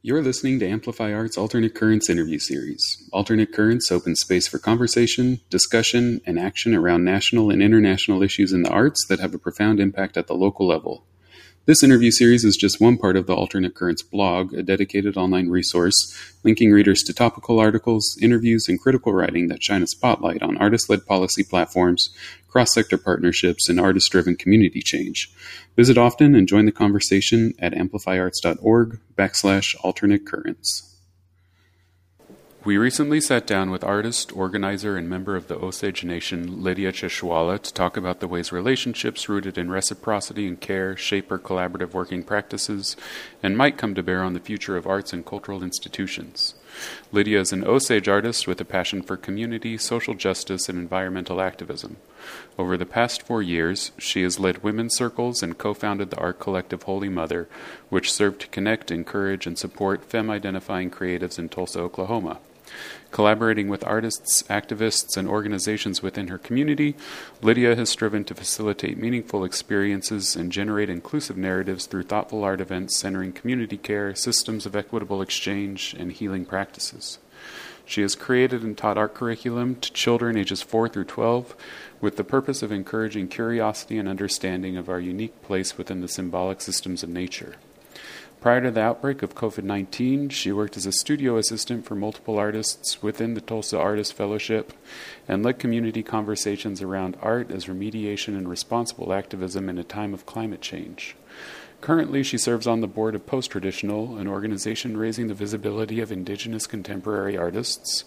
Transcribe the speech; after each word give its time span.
You're 0.00 0.22
listening 0.22 0.60
to 0.60 0.68
Amplify 0.68 1.12
Arts 1.12 1.36
Alternate 1.36 1.74
Currents 1.74 2.08
interview 2.08 2.38
series. 2.38 3.02
Alternate 3.12 3.52
Currents 3.52 3.90
opens 3.90 4.20
space 4.20 4.46
for 4.46 4.60
conversation, 4.60 5.40
discussion, 5.50 6.20
and 6.24 6.38
action 6.38 6.72
around 6.72 7.02
national 7.02 7.50
and 7.50 7.60
international 7.60 8.22
issues 8.22 8.52
in 8.52 8.62
the 8.62 8.70
arts 8.70 9.04
that 9.08 9.18
have 9.18 9.34
a 9.34 9.38
profound 9.38 9.80
impact 9.80 10.16
at 10.16 10.28
the 10.28 10.36
local 10.36 10.68
level. 10.68 11.02
This 11.68 11.82
interview 11.82 12.10
series 12.10 12.46
is 12.46 12.56
just 12.56 12.80
one 12.80 12.96
part 12.96 13.14
of 13.14 13.26
the 13.26 13.34
Alternate 13.34 13.74
Currents 13.74 14.02
blog, 14.02 14.54
a 14.54 14.62
dedicated 14.62 15.18
online 15.18 15.50
resource 15.50 16.16
linking 16.42 16.72
readers 16.72 17.02
to 17.02 17.12
topical 17.12 17.60
articles, 17.60 18.16
interviews, 18.22 18.70
and 18.70 18.80
critical 18.80 19.12
writing 19.12 19.48
that 19.48 19.62
shine 19.62 19.82
a 19.82 19.86
spotlight 19.86 20.42
on 20.42 20.56
artist 20.56 20.88
led 20.88 21.04
policy 21.04 21.44
platforms, 21.44 22.08
cross 22.48 22.72
sector 22.72 22.96
partnerships, 22.96 23.68
and 23.68 23.78
artist 23.78 24.10
driven 24.10 24.34
community 24.34 24.80
change. 24.80 25.30
Visit 25.76 25.98
often 25.98 26.34
and 26.34 26.48
join 26.48 26.64
the 26.64 26.72
conversation 26.72 27.52
at 27.58 27.74
amplifyarts.org 27.74 28.98
backslash 29.18 29.74
alternate 29.84 30.24
currents. 30.24 30.97
We 32.68 32.76
recently 32.76 33.22
sat 33.22 33.46
down 33.46 33.70
with 33.70 33.82
artist, 33.82 34.30
organizer, 34.36 34.94
and 34.94 35.08
member 35.08 35.36
of 35.36 35.48
the 35.48 35.56
Osage 35.56 36.04
Nation, 36.04 36.62
Lydia 36.62 36.92
Cheshewalla, 36.92 37.62
to 37.62 37.72
talk 37.72 37.96
about 37.96 38.20
the 38.20 38.28
ways 38.28 38.52
relationships 38.52 39.26
rooted 39.26 39.56
in 39.56 39.70
reciprocity 39.70 40.46
and 40.46 40.60
care 40.60 40.94
shape 40.94 41.32
our 41.32 41.38
collaborative 41.38 41.94
working 41.94 42.22
practices 42.22 42.94
and 43.42 43.56
might 43.56 43.78
come 43.78 43.94
to 43.94 44.02
bear 44.02 44.22
on 44.22 44.34
the 44.34 44.38
future 44.38 44.76
of 44.76 44.86
arts 44.86 45.14
and 45.14 45.24
cultural 45.24 45.62
institutions. 45.62 46.56
Lydia 47.10 47.40
is 47.40 47.54
an 47.54 47.64
Osage 47.64 48.06
artist 48.06 48.46
with 48.46 48.60
a 48.60 48.66
passion 48.66 49.00
for 49.00 49.16
community, 49.16 49.78
social 49.78 50.12
justice, 50.12 50.68
and 50.68 50.78
environmental 50.78 51.40
activism. 51.40 51.96
Over 52.58 52.76
the 52.76 52.84
past 52.84 53.22
four 53.22 53.40
years, 53.40 53.92
she 53.96 54.22
has 54.24 54.38
led 54.38 54.62
women's 54.62 54.94
circles 54.94 55.42
and 55.42 55.56
co 55.56 55.72
founded 55.72 56.10
the 56.10 56.18
art 56.18 56.38
collective 56.38 56.82
Holy 56.82 57.08
Mother, 57.08 57.48
which 57.88 58.12
served 58.12 58.42
to 58.42 58.48
connect, 58.48 58.90
encourage, 58.90 59.46
and 59.46 59.56
support 59.56 60.04
femme 60.04 60.28
identifying 60.28 60.90
creatives 60.90 61.38
in 61.38 61.48
Tulsa, 61.48 61.80
Oklahoma. 61.80 62.40
Collaborating 63.10 63.68
with 63.68 63.86
artists, 63.86 64.42
activists, 64.44 65.16
and 65.16 65.26
organizations 65.26 66.02
within 66.02 66.28
her 66.28 66.38
community, 66.38 66.94
Lydia 67.40 67.74
has 67.74 67.88
striven 67.88 68.24
to 68.24 68.34
facilitate 68.34 68.98
meaningful 68.98 69.44
experiences 69.44 70.36
and 70.36 70.52
generate 70.52 70.90
inclusive 70.90 71.36
narratives 71.36 71.86
through 71.86 72.02
thoughtful 72.02 72.44
art 72.44 72.60
events 72.60 72.98
centering 72.98 73.32
community 73.32 73.78
care, 73.78 74.14
systems 74.14 74.66
of 74.66 74.76
equitable 74.76 75.22
exchange, 75.22 75.94
and 75.98 76.12
healing 76.12 76.44
practices. 76.44 77.18
She 77.88 78.02
has 78.02 78.14
created 78.14 78.62
and 78.62 78.76
taught 78.76 78.98
art 78.98 79.14
curriculum 79.14 79.76
to 79.76 79.90
children 79.94 80.36
ages 80.36 80.60
4 80.60 80.90
through 80.90 81.06
12 81.06 81.56
with 82.02 82.16
the 82.16 82.24
purpose 82.24 82.62
of 82.62 82.70
encouraging 82.70 83.28
curiosity 83.28 83.96
and 83.96 84.06
understanding 84.06 84.76
of 84.76 84.90
our 84.90 85.00
unique 85.00 85.40
place 85.42 85.78
within 85.78 86.02
the 86.02 86.08
symbolic 86.08 86.60
systems 86.60 87.02
of 87.02 87.08
nature. 87.08 87.56
Prior 88.40 88.60
to 88.60 88.70
the 88.70 88.80
outbreak 88.80 89.22
of 89.24 89.34
COVID 89.34 89.64
19, 89.64 90.28
she 90.28 90.52
worked 90.52 90.76
as 90.76 90.86
a 90.86 90.92
studio 90.92 91.38
assistant 91.38 91.84
for 91.84 91.96
multiple 91.96 92.38
artists 92.38 93.02
within 93.02 93.34
the 93.34 93.40
Tulsa 93.40 93.76
Artist 93.76 94.12
Fellowship 94.12 94.72
and 95.26 95.42
led 95.42 95.58
community 95.58 96.04
conversations 96.04 96.80
around 96.80 97.16
art 97.20 97.50
as 97.50 97.66
remediation 97.66 98.36
and 98.38 98.48
responsible 98.48 99.12
activism 99.12 99.68
in 99.68 99.76
a 99.76 99.82
time 99.82 100.14
of 100.14 100.24
climate 100.24 100.60
change. 100.60 101.16
Currently, 101.80 102.22
she 102.22 102.38
serves 102.38 102.68
on 102.68 102.80
the 102.80 102.86
board 102.86 103.16
of 103.16 103.26
Post 103.26 103.50
Traditional, 103.50 104.16
an 104.18 104.28
organization 104.28 104.96
raising 104.96 105.26
the 105.26 105.34
visibility 105.34 106.00
of 106.00 106.12
Indigenous 106.12 106.66
contemporary 106.68 107.36
artists, 107.36 108.04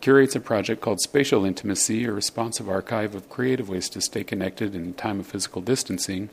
curates 0.00 0.36
a 0.36 0.40
project 0.40 0.80
called 0.80 1.00
Spatial 1.00 1.44
Intimacy, 1.44 2.04
a 2.04 2.12
responsive 2.12 2.68
archive 2.68 3.16
of 3.16 3.28
creative 3.28 3.68
ways 3.68 3.88
to 3.90 4.00
stay 4.00 4.22
connected 4.22 4.76
in 4.76 4.88
a 4.88 4.92
time 4.92 5.18
of 5.18 5.26
physical 5.26 5.60
distancing 5.60 6.30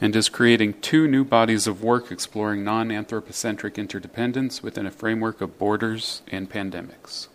and 0.00 0.14
is 0.14 0.28
creating 0.28 0.80
two 0.80 1.08
new 1.08 1.24
bodies 1.24 1.66
of 1.66 1.82
work 1.82 2.10
exploring 2.10 2.64
non 2.64 2.90
anthropocentric 2.90 3.78
interdependence 3.78 4.62
within 4.62 4.86
a 4.86 4.90
framework 4.90 5.40
of 5.40 5.58
borders 5.58 6.22
and 6.28 6.50
pandemics. 6.50 7.28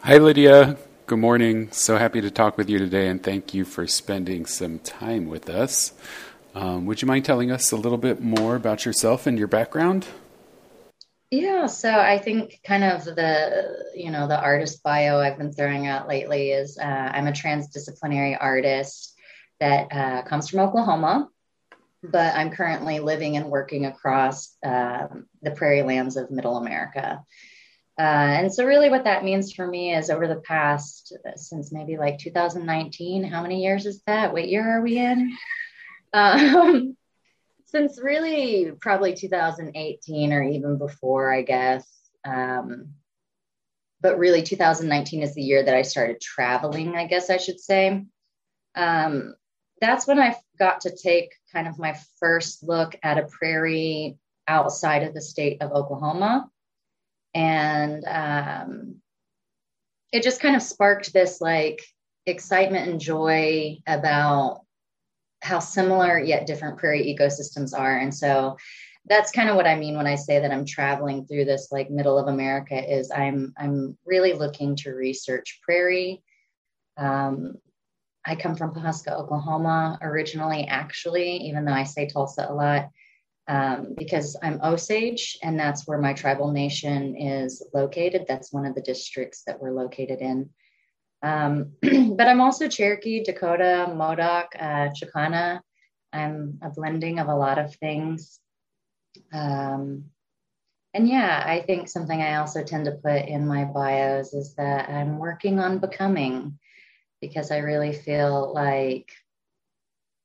Hi, 0.00 0.18
Lydia. 0.18 0.76
Good 1.06 1.18
morning. 1.18 1.70
So 1.70 1.98
happy 1.98 2.20
to 2.20 2.30
talk 2.30 2.56
with 2.56 2.68
you 2.68 2.78
today, 2.78 3.08
and 3.08 3.22
thank 3.22 3.54
you 3.54 3.64
for 3.64 3.86
spending 3.86 4.46
some 4.46 4.78
time 4.78 5.28
with 5.28 5.50
us. 5.50 5.92
Um, 6.54 6.86
would 6.86 7.02
you 7.02 7.08
mind 7.08 7.24
telling 7.24 7.50
us 7.50 7.72
a 7.72 7.76
little 7.76 7.98
bit 7.98 8.20
more 8.20 8.54
about 8.54 8.84
yourself 8.84 9.26
and 9.26 9.38
your 9.38 9.48
background? 9.48 10.06
Yeah, 11.30 11.66
so 11.66 11.90
I 11.90 12.18
think 12.18 12.60
kind 12.64 12.84
of 12.84 13.04
the 13.04 13.90
you 13.94 14.10
know 14.10 14.28
the 14.28 14.40
artist 14.40 14.82
bio 14.82 15.18
I've 15.18 15.36
been 15.36 15.52
throwing 15.52 15.88
out 15.88 16.06
lately 16.06 16.50
is 16.50 16.78
uh, 16.78 17.10
I'm 17.12 17.26
a 17.26 17.32
transdisciplinary 17.32 18.36
artist 18.40 19.13
that 19.64 19.88
uh, 19.90 20.22
comes 20.28 20.50
from 20.50 20.60
Oklahoma, 20.60 21.30
but 22.02 22.34
I'm 22.34 22.50
currently 22.50 23.00
living 23.00 23.38
and 23.38 23.46
working 23.46 23.86
across 23.86 24.54
um, 24.62 25.26
the 25.40 25.52
prairie 25.52 25.82
lands 25.82 26.18
of 26.18 26.30
Middle 26.30 26.58
America. 26.58 27.22
Uh, 27.98 28.02
and 28.02 28.52
so, 28.52 28.66
really, 28.66 28.90
what 28.90 29.04
that 29.04 29.24
means 29.24 29.54
for 29.54 29.66
me 29.66 29.94
is 29.94 30.10
over 30.10 30.28
the 30.28 30.40
past, 30.40 31.16
since 31.36 31.72
maybe 31.72 31.96
like 31.96 32.18
2019, 32.18 33.24
how 33.24 33.40
many 33.40 33.62
years 33.62 33.86
is 33.86 34.02
that? 34.06 34.34
What 34.34 34.48
year 34.48 34.76
are 34.76 34.82
we 34.82 34.98
in? 34.98 35.34
Um, 36.12 36.96
since 37.66 37.98
really 37.98 38.70
probably 38.80 39.14
2018 39.14 40.32
or 40.32 40.42
even 40.42 40.76
before, 40.76 41.32
I 41.32 41.40
guess. 41.40 41.90
Um, 42.26 42.90
but 44.02 44.18
really, 44.18 44.42
2019 44.42 45.22
is 45.22 45.34
the 45.34 45.42
year 45.42 45.64
that 45.64 45.74
I 45.74 45.82
started 45.82 46.20
traveling, 46.20 46.96
I 46.96 47.06
guess 47.06 47.30
I 47.30 47.38
should 47.38 47.60
say. 47.60 48.04
Um, 48.74 49.34
that's 49.84 50.06
when 50.06 50.18
I 50.18 50.34
got 50.58 50.80
to 50.82 50.96
take 50.96 51.34
kind 51.52 51.68
of 51.68 51.78
my 51.78 51.94
first 52.18 52.62
look 52.62 52.96
at 53.02 53.18
a 53.18 53.26
prairie 53.26 54.16
outside 54.48 55.02
of 55.02 55.12
the 55.12 55.20
state 55.20 55.60
of 55.60 55.72
Oklahoma. 55.72 56.48
And 57.34 58.04
um, 58.06 58.96
it 60.10 60.22
just 60.22 60.40
kind 60.40 60.56
of 60.56 60.62
sparked 60.62 61.12
this 61.12 61.40
like 61.40 61.82
excitement 62.24 62.88
and 62.88 63.00
joy 63.00 63.78
about 63.86 64.62
how 65.42 65.58
similar 65.58 66.18
yet 66.18 66.46
different 66.46 66.78
prairie 66.78 67.14
ecosystems 67.14 67.78
are. 67.78 67.98
And 67.98 68.14
so 68.14 68.56
that's 69.06 69.32
kind 69.32 69.50
of 69.50 69.56
what 69.56 69.66
I 69.66 69.74
mean 69.74 69.98
when 69.98 70.06
I 70.06 70.14
say 70.14 70.40
that 70.40 70.50
I'm 70.50 70.64
traveling 70.64 71.26
through 71.26 71.44
this 71.44 71.68
like 71.70 71.90
middle 71.90 72.18
of 72.18 72.28
America 72.28 72.74
is 72.74 73.10
I'm 73.10 73.52
I'm 73.58 73.98
really 74.06 74.32
looking 74.32 74.76
to 74.76 74.92
research 74.92 75.60
prairie 75.62 76.22
um, 76.96 77.56
I 78.26 78.34
come 78.36 78.56
from 78.56 78.74
Pawhuska, 78.74 79.12
Oklahoma 79.12 79.98
originally, 80.00 80.66
actually, 80.66 81.36
even 81.48 81.64
though 81.64 81.72
I 81.72 81.84
say 81.84 82.06
Tulsa 82.06 82.46
a 82.48 82.54
lot, 82.54 82.90
um, 83.48 83.94
because 83.96 84.36
I'm 84.42 84.60
Osage 84.62 85.38
and 85.42 85.58
that's 85.58 85.86
where 85.86 85.98
my 85.98 86.14
tribal 86.14 86.50
nation 86.50 87.16
is 87.16 87.62
located. 87.74 88.24
That's 88.26 88.52
one 88.52 88.64
of 88.64 88.74
the 88.74 88.80
districts 88.80 89.42
that 89.46 89.60
we're 89.60 89.72
located 89.72 90.20
in. 90.20 90.50
Um, 91.22 91.72
but 91.82 92.26
I'm 92.26 92.40
also 92.40 92.68
Cherokee, 92.68 93.22
Dakota, 93.22 93.92
Modoc, 93.94 94.46
uh, 94.58 94.88
Chicana. 94.90 95.60
I'm 96.12 96.58
a 96.62 96.70
blending 96.70 97.18
of 97.18 97.28
a 97.28 97.36
lot 97.36 97.58
of 97.58 97.74
things. 97.76 98.40
Um, 99.32 100.04
and 100.94 101.08
yeah, 101.08 101.42
I 101.44 101.60
think 101.60 101.88
something 101.88 102.22
I 102.22 102.36
also 102.36 102.62
tend 102.62 102.84
to 102.84 102.92
put 102.92 103.26
in 103.26 103.46
my 103.46 103.64
bios 103.64 104.32
is 104.32 104.54
that 104.54 104.88
I'm 104.88 105.18
working 105.18 105.58
on 105.58 105.78
becoming 105.78 106.58
because 107.28 107.50
I 107.50 107.58
really 107.58 107.94
feel 107.94 108.52
like 108.52 109.10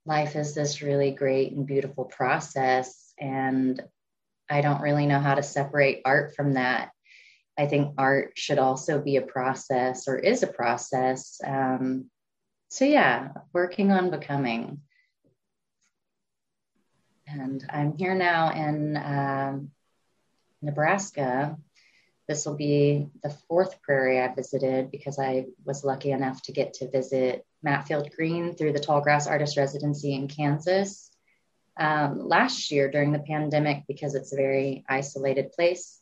life 0.04 0.36
is 0.36 0.54
this 0.54 0.82
really 0.82 1.12
great 1.12 1.52
and 1.52 1.66
beautiful 1.66 2.04
process. 2.04 3.14
And 3.18 3.82
I 4.50 4.60
don't 4.60 4.82
really 4.82 5.06
know 5.06 5.18
how 5.18 5.34
to 5.34 5.42
separate 5.42 6.02
art 6.04 6.36
from 6.36 6.54
that. 6.54 6.90
I 7.58 7.66
think 7.66 7.94
art 7.96 8.32
should 8.36 8.58
also 8.58 9.00
be 9.00 9.16
a 9.16 9.22
process 9.22 10.08
or 10.08 10.18
is 10.18 10.42
a 10.42 10.46
process. 10.46 11.40
Um, 11.42 12.10
so, 12.68 12.84
yeah, 12.84 13.28
working 13.54 13.92
on 13.92 14.10
becoming. 14.10 14.82
And 17.26 17.64
I'm 17.70 17.96
here 17.96 18.14
now 18.14 18.52
in 18.52 18.96
um, 18.98 19.70
Nebraska 20.60 21.56
this 22.30 22.46
will 22.46 22.54
be 22.54 23.08
the 23.24 23.36
fourth 23.48 23.82
prairie 23.82 24.20
I 24.20 24.32
visited 24.32 24.92
because 24.92 25.18
I 25.18 25.46
was 25.64 25.82
lucky 25.82 26.12
enough 26.12 26.40
to 26.42 26.52
get 26.52 26.74
to 26.74 26.88
visit 26.88 27.44
Matfield 27.66 28.14
Green 28.14 28.54
through 28.54 28.72
the 28.72 28.78
Tallgrass 28.78 29.28
Artist 29.28 29.56
Residency 29.56 30.14
in 30.14 30.28
Kansas 30.28 31.10
um, 31.76 32.20
last 32.20 32.70
year 32.70 32.88
during 32.88 33.10
the 33.10 33.18
pandemic 33.18 33.82
because 33.88 34.14
it's 34.14 34.32
a 34.32 34.36
very 34.36 34.84
isolated 34.88 35.50
place. 35.50 35.98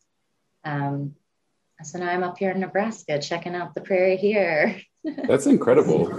Um, 0.64 1.14
so 1.82 1.98
now 1.98 2.10
I'm 2.10 2.22
up 2.22 2.36
here 2.36 2.50
in 2.50 2.60
Nebraska 2.60 3.18
checking 3.18 3.54
out 3.54 3.74
the 3.74 3.80
prairie 3.80 4.18
here. 4.18 4.78
That's 5.26 5.46
incredible. 5.46 6.14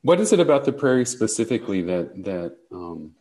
What 0.00 0.18
is 0.18 0.32
it 0.32 0.40
about 0.40 0.64
the 0.64 0.72
prairie 0.72 1.04
specifically 1.04 1.82
that 1.82 2.24
that 2.24 2.56
um, 2.72 3.16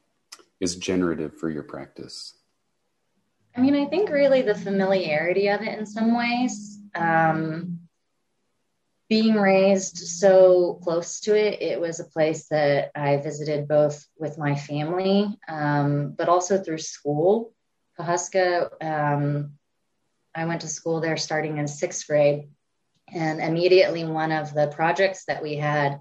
is 0.61 0.77
generative 0.77 1.35
for 1.37 1.49
your 1.49 1.63
practice? 1.63 2.38
I 3.55 3.61
mean, 3.61 3.75
I 3.75 3.85
think 3.85 4.09
really 4.09 4.41
the 4.41 4.55
familiarity 4.55 5.49
of 5.49 5.61
it 5.61 5.77
in 5.77 5.85
some 5.85 6.15
ways. 6.15 6.79
Um, 6.95 7.79
being 9.09 9.35
raised 9.35 9.97
so 9.97 10.79
close 10.83 11.19
to 11.21 11.35
it, 11.35 11.61
it 11.61 11.81
was 11.81 11.99
a 11.99 12.05
place 12.05 12.47
that 12.49 12.91
I 12.93 13.17
visited 13.17 13.67
both 13.67 14.05
with 14.17 14.37
my 14.37 14.55
family, 14.55 15.35
um, 15.47 16.13
but 16.15 16.29
also 16.29 16.61
through 16.61 16.77
school 16.77 17.53
Pawhuska, 17.99 18.69
um, 18.81 19.51
I 20.33 20.45
went 20.45 20.61
to 20.61 20.67
school 20.67 21.01
there 21.01 21.17
starting 21.17 21.57
in 21.57 21.67
sixth 21.67 22.07
grade. 22.07 22.49
And 23.11 23.41
immediately, 23.41 24.05
one 24.05 24.31
of 24.31 24.53
the 24.53 24.67
projects 24.67 25.25
that 25.25 25.41
we 25.41 25.55
had 25.55 25.99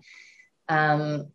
um, 0.68 1.28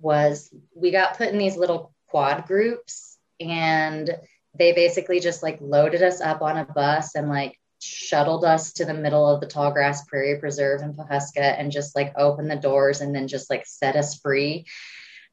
was 0.00 0.52
we 0.74 0.90
got 0.90 1.18
put 1.18 1.28
in 1.28 1.38
these 1.38 1.56
little 1.56 1.94
quad 2.08 2.46
groups, 2.46 3.18
and 3.38 4.10
they 4.54 4.72
basically 4.72 5.20
just 5.20 5.42
like 5.42 5.58
loaded 5.60 6.02
us 6.02 6.20
up 6.20 6.42
on 6.42 6.56
a 6.56 6.64
bus 6.64 7.14
and 7.14 7.28
like 7.28 7.58
shuttled 7.80 8.44
us 8.44 8.72
to 8.74 8.84
the 8.84 8.94
middle 8.94 9.28
of 9.28 9.40
the 9.40 9.46
tall 9.46 9.72
grass 9.72 10.04
prairie 10.06 10.38
preserve 10.38 10.82
in 10.82 10.94
Pawhuska 10.94 11.40
and 11.58 11.70
just 11.70 11.94
like 11.94 12.12
opened 12.16 12.50
the 12.50 12.56
doors 12.56 13.00
and 13.00 13.14
then 13.14 13.28
just 13.28 13.50
like 13.50 13.64
set 13.66 13.96
us 13.96 14.18
free. 14.18 14.66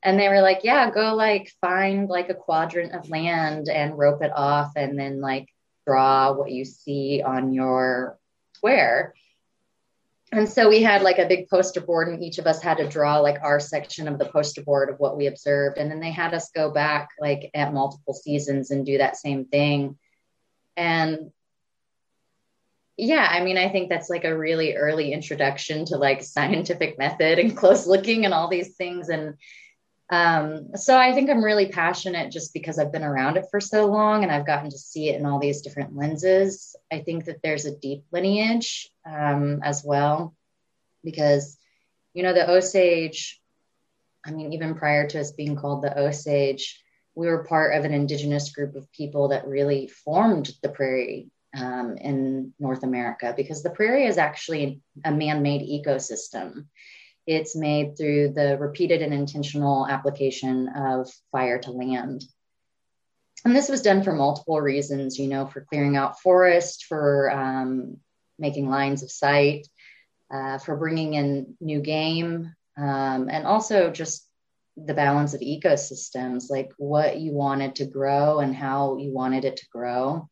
And 0.04 0.20
they 0.20 0.30
were 0.30 0.42
like, 0.42 0.62
yeah, 0.64 0.92
go 0.92 1.16
like 1.16 1.52
find 1.62 2.08
like 2.08 2.30
a 2.30 2.36
quadrant 2.36 2.94
of 2.94 3.10
land 3.10 3.70
and 3.70 3.98
rope 3.98 4.22
it 4.22 4.32
off 4.36 4.74
and 4.76 5.00
then 5.00 5.22
like 5.22 5.48
draw 5.88 6.34
what 6.34 6.52
you 6.52 6.66
see 6.66 7.24
on 7.26 7.54
your 7.54 8.20
square. 8.56 9.16
And 10.36 10.50
so 10.50 10.68
we 10.68 10.84
had 10.84 11.02
like 11.02 11.18
a 11.18 11.28
big 11.28 11.48
poster 11.48 11.80
board, 11.80 12.10
and 12.10 12.22
each 12.22 12.40
of 12.40 12.46
us 12.46 12.62
had 12.62 12.78
to 12.80 12.90
draw 12.90 13.20
like 13.20 13.38
our 13.42 13.58
section 13.58 14.10
of 14.10 14.20
the 14.20 14.26
poster 14.26 14.62
board 14.62 14.90
of 14.90 15.00
what 15.00 15.16
we 15.16 15.28
observed. 15.28 15.78
And 15.78 15.90
then 15.90 16.02
they 16.02 16.12
had 16.12 16.34
us 16.34 16.52
go 16.52 16.70
back 16.70 17.08
like 17.22 17.50
at 17.54 17.74
multiple 17.74 18.14
seasons 18.14 18.70
and 18.70 18.86
do 18.86 18.98
that 18.98 19.16
same 19.16 19.46
thing. 19.46 19.98
And 20.76 21.32
yeah, 22.98 23.26
I 23.30 23.46
mean, 23.46 23.58
I 23.58 23.70
think 23.70 23.88
that's 23.88 24.10
like 24.10 24.26
a 24.26 24.38
really 24.38 24.76
early 24.76 25.14
introduction 25.14 25.86
to 25.86 25.98
like 25.98 26.22
scientific 26.26 26.98
method 26.98 27.40
and 27.40 27.56
close 27.56 27.88
looking 27.88 28.26
and 28.26 28.34
all 28.34 28.50
these 28.50 28.76
things. 28.76 29.08
And 29.08 29.36
um, 30.10 30.76
so 30.76 30.98
I 30.98 31.14
think 31.14 31.30
I'm 31.30 31.44
really 31.44 31.70
passionate 31.70 32.32
just 32.32 32.54
because 32.54 32.78
I've 32.78 32.92
been 32.92 33.04
around 33.04 33.38
it 33.38 33.48
for 33.50 33.60
so 33.60 33.88
long 33.88 34.24
and 34.24 34.32
I've 34.32 34.46
gotten 34.46 34.70
to 34.70 34.78
see 34.78 35.10
it 35.10 35.20
in 35.20 35.26
all 35.26 35.40
these 35.40 35.62
different 35.62 35.96
lenses. 35.96 36.76
I 36.92 37.00
think 37.00 37.26
that 37.26 37.42
there's 37.42 37.66
a 37.66 37.76
deep 37.76 38.04
lineage 38.12 38.90
um, 39.06 39.62
as 39.64 39.84
well, 39.84 40.36
because, 41.04 41.58
you 42.14 42.22
know, 42.22 42.34
the 42.34 42.50
Osage, 42.50 43.42
I 44.24 44.32
mean, 44.32 44.54
even 44.54 44.76
prior 44.76 45.08
to 45.08 45.20
us 45.20 45.32
being 45.32 45.56
called 45.56 45.84
the 45.84 45.98
Osage, 45.98 46.82
we 47.16 47.28
were 47.28 47.46
part 47.46 47.76
of 47.76 47.86
an 47.86 47.94
indigenous 47.94 48.52
group 48.52 48.76
of 48.76 48.92
people 48.92 49.30
that 49.30 49.48
really 49.48 49.88
formed 49.88 50.52
the 50.62 50.70
prairie 50.70 51.32
um, 51.58 51.98
in 51.98 52.54
North 52.60 52.84
America 52.84 53.34
because 53.36 53.64
the 53.64 53.70
prairie 53.70 54.06
is 54.06 54.18
actually 54.18 54.82
a 55.04 55.12
man 55.12 55.42
made 55.42 55.62
ecosystem 55.62 56.66
it's 57.28 57.56
made 57.56 57.98
through 57.98 58.30
the 58.30 58.58
repeated 58.58 59.02
and 59.02 59.14
intentional 59.14 59.88
application 59.88 60.70
of 60.70 61.10
fire 61.32 61.60
to 61.60 61.72
land. 61.72 62.24
And 63.44 63.56
this 63.56 63.70
was 63.70 63.82
done 63.82 64.04
for 64.04 64.14
multiple 64.14 64.60
reasons, 64.60 65.20
you 65.20 65.28
know, 65.28 65.46
for 65.46 65.62
clearing 65.62 65.96
out 65.96 66.20
forest, 66.20 66.86
for 66.86 67.32
um, 67.32 67.98
making 68.40 68.70
lines 68.70 69.04
of 69.04 69.12
sight, 69.12 69.68
uh, 70.34 70.58
for 70.58 70.76
bringing 70.76 71.14
in 71.14 71.56
new 71.60 71.80
game, 71.80 72.54
um, 72.78 73.30
and 73.30 73.46
also 73.46 73.92
just 73.92 74.28
the 74.78 74.94
balance 74.94 75.34
of 75.34 75.42
ecosystems, 75.42 76.50
like 76.50 76.72
what 76.78 77.20
you 77.20 77.32
wanted 77.32 77.76
to 77.76 77.86
grow 77.86 78.40
and 78.40 78.56
how 78.56 78.98
you 78.98 79.14
wanted 79.14 79.46
it 79.46 79.58
to 79.58 79.66
grow. 79.72 80.28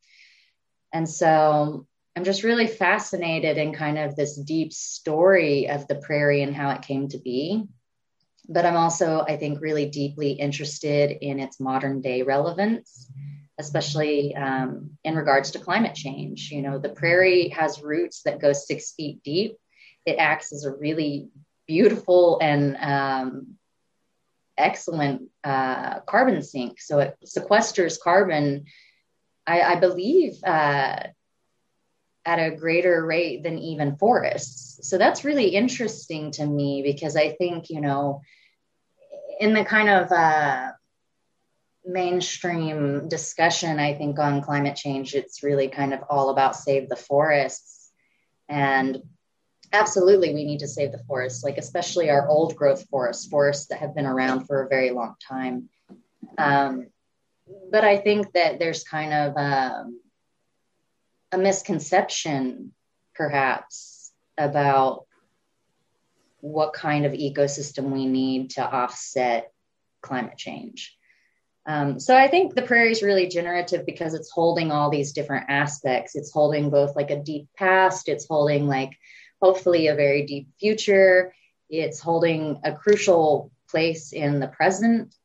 And 0.92 1.10
so 1.10 1.88
I'm 2.16 2.24
just 2.24 2.44
really 2.44 2.68
fascinated 2.68 3.58
in 3.58 3.74
kind 3.74 3.98
of 3.98 4.16
this 4.16 4.36
deep 4.36 4.72
story 4.72 5.68
of 5.68 5.88
the 5.88 5.96
prairie 5.96 6.44
and 6.44 6.56
how 6.56 6.70
it 6.72 6.84
came 6.84 7.08
to 7.10 7.18
be. 7.18 7.64
But 8.48 8.66
I'm 8.66 8.76
also, 8.76 9.22
I 9.28 9.38
think, 9.38 9.62
really 9.62 9.88
deeply 9.88 10.32
interested 10.34 11.12
in 11.12 11.40
its 11.40 11.60
modern 11.60 12.02
day 12.02 12.22
relevance, 12.22 13.10
especially 13.58 14.36
um, 14.36 14.92
in 15.04 15.16
regards 15.16 15.52
to 15.52 15.60
climate 15.60 15.96
change. 15.96 16.52
You 16.52 16.62
know, 16.62 16.78
the 16.78 16.90
prairie 16.90 17.50
has 17.50 17.82
roots 17.82 18.22
that 18.24 18.42
go 18.42 18.54
six 18.54 18.92
feet 18.92 19.24
deep. 19.24 19.58
It 20.06 20.18
acts 20.18 20.52
as 20.52 20.66
a 20.66 20.74
really 20.74 21.30
beautiful 21.68 22.38
and 22.42 22.78
um, 22.78 23.56
excellent 24.58 25.30
uh, 25.44 26.02
carbon 26.02 26.42
sink. 26.42 26.80
So 26.82 27.00
it 27.00 27.18
sequesters 27.26 28.00
carbon, 28.00 28.66
I, 29.48 29.62
I 29.62 29.76
believe, 29.80 30.44
uh, 30.44 31.08
at 32.26 32.40
a 32.40 32.56
greater 32.56 33.06
rate 33.06 33.44
than 33.44 33.58
even 33.58 33.98
forests. 33.98 34.88
So 34.88 34.98
that's 34.98 35.26
really 35.26 35.50
interesting 35.50 36.32
to 36.32 36.46
me 36.46 36.82
because 36.82 37.16
I 37.16 37.34
think, 37.34 37.70
you 37.70 37.82
know, 37.82 38.22
in 39.40 39.54
the 39.54 39.66
kind 39.66 39.90
of 39.90 40.12
uh, 40.12 40.72
mainstream 41.86 43.10
discussion, 43.10 43.80
I 43.80 43.94
think 43.94 44.20
on 44.20 44.42
climate 44.42 44.76
change, 44.76 45.16
it's 45.16 45.44
really 45.44 45.68
kind 45.68 45.94
of 45.94 46.02
all 46.10 46.30
about 46.30 46.56
save 46.56 46.88
the 46.88 46.96
forests. 46.96 47.92
And 48.48 49.02
absolutely, 49.74 50.34
we 50.34 50.46
need 50.46 50.60
to 50.60 50.68
save 50.68 50.92
the 50.92 51.04
forests, 51.08 51.44
like 51.44 51.58
especially 51.58 52.10
our 52.10 52.28
old 52.28 52.56
growth 52.56 52.88
forests, 52.90 53.28
forests 53.28 53.68
that 53.68 53.80
have 53.80 53.96
been 53.96 54.06
around 54.06 54.46
for 54.46 54.64
a 54.64 54.70
very 54.70 54.92
long 54.92 55.16
time. 55.28 55.70
Um, 56.38 56.88
but 57.70 57.84
I 57.84 57.98
think 57.98 58.32
that 58.34 58.60
there's 58.60 58.84
kind 58.84 59.14
of 59.14 59.36
um, 59.36 60.00
a 61.34 61.38
misconception, 61.38 62.74
perhaps, 63.16 64.12
about 64.38 65.06
what 66.40 66.74
kind 66.74 67.06
of 67.06 67.14
ecosystem 67.14 67.92
we 67.92 68.06
need 68.06 68.52
to 68.52 68.62
offset 68.62 69.52
climate 70.02 70.38
change. 70.38 70.98
Um, 71.66 72.00
so 72.00 72.16
I 72.16 72.28
think 72.28 72.54
the 72.54 72.62
prairie 72.62 72.92
is 72.92 73.02
really 73.02 73.28
generative 73.28 73.86
because 73.86 74.14
it's 74.14 74.30
holding 74.30 74.72
all 74.72 74.90
these 74.90 75.14
different 75.14 75.46
aspects. 75.50 76.16
It's 76.16 76.32
holding 76.32 76.70
both 76.70 76.96
like 76.96 77.10
a 77.10 77.24
deep 77.24 77.48
past, 77.58 78.10
it's 78.10 78.28
holding 78.28 78.68
like 78.68 78.92
hopefully 79.42 79.88
a 79.88 79.96
very 79.96 80.26
deep 80.26 80.50
future, 80.60 81.34
it's 81.70 82.00
holding 82.00 82.60
a 82.64 82.74
crucial 82.74 83.52
place 83.70 84.12
in 84.12 84.40
the 84.40 84.48
present. 84.48 85.16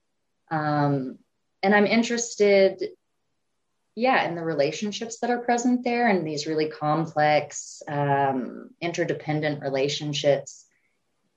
Um, 0.50 1.18
and 1.62 1.74
I'm 1.74 1.86
interested 1.86 2.82
yeah 3.98 4.22
and 4.22 4.36
the 4.36 4.42
relationships 4.42 5.18
that 5.18 5.30
are 5.30 5.40
present 5.40 5.82
there 5.82 6.06
and 6.06 6.24
these 6.24 6.46
really 6.46 6.68
complex 6.68 7.82
um, 7.88 8.70
interdependent 8.80 9.60
relationships. 9.60 10.66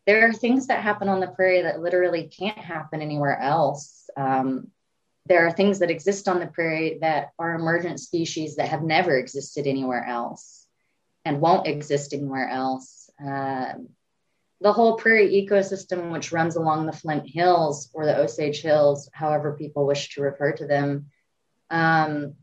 There 0.06 0.28
are 0.28 0.34
things 0.34 0.68
that 0.68 0.84
happen 0.84 1.10
on 1.10 1.20
the 1.20 1.28
prairie 1.28 1.64
that 1.64 1.80
literally 1.80 2.28
can't 2.28 2.58
happen 2.58 3.02
anywhere 3.02 3.40
else. 3.40 4.10
Um, 4.16 4.68
there 5.26 5.48
are 5.48 5.52
things 5.52 5.80
that 5.80 5.90
exist 5.90 6.28
on 6.28 6.40
the 6.40 6.48
prairie 6.48 7.00
that 7.02 7.32
are 7.40 7.56
emergent 7.56 8.00
species 8.00 8.58
that 8.58 8.70
have 8.70 8.84
never 8.84 9.18
existed 9.18 9.66
anywhere 9.66 10.06
else 10.06 10.68
and 11.26 11.42
won't 11.42 11.68
exist 11.68 12.14
anywhere 12.14 12.48
else. 12.48 13.10
Um, 13.20 13.90
the 14.60 14.74
whole 14.74 14.98
prairie 14.98 15.48
ecosystem 15.48 16.12
which 16.12 16.32
runs 16.32 16.56
along 16.56 16.86
the 16.86 16.94
flint 16.94 17.28
hills 17.28 17.90
or 17.94 18.06
the 18.06 18.18
osage 18.18 18.62
hills 18.62 19.10
however 19.14 19.58
people 19.58 19.88
wish 19.88 20.14
to 20.14 20.22
refer 20.22 20.52
to 20.52 20.68
them 20.68 21.08
um, 21.72 22.36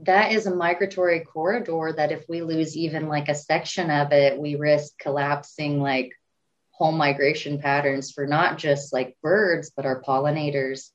that 0.00 0.32
is 0.32 0.46
a 0.46 0.54
migratory 0.54 1.20
corridor 1.20 1.92
that 1.96 2.12
if 2.12 2.28
we 2.28 2.42
lose 2.42 2.76
even 2.76 3.08
like 3.08 3.28
a 3.28 3.34
section 3.34 3.90
of 3.90 4.12
it, 4.12 4.38
we 4.38 4.54
risk 4.54 4.96
collapsing 4.98 5.80
like 5.80 6.12
whole 6.70 6.92
migration 6.92 7.58
patterns 7.58 8.12
for 8.12 8.26
not 8.26 8.58
just 8.58 8.92
like 8.92 9.16
birds, 9.22 9.72
but 9.74 9.86
our 9.86 10.00
pollinators. 10.00 10.90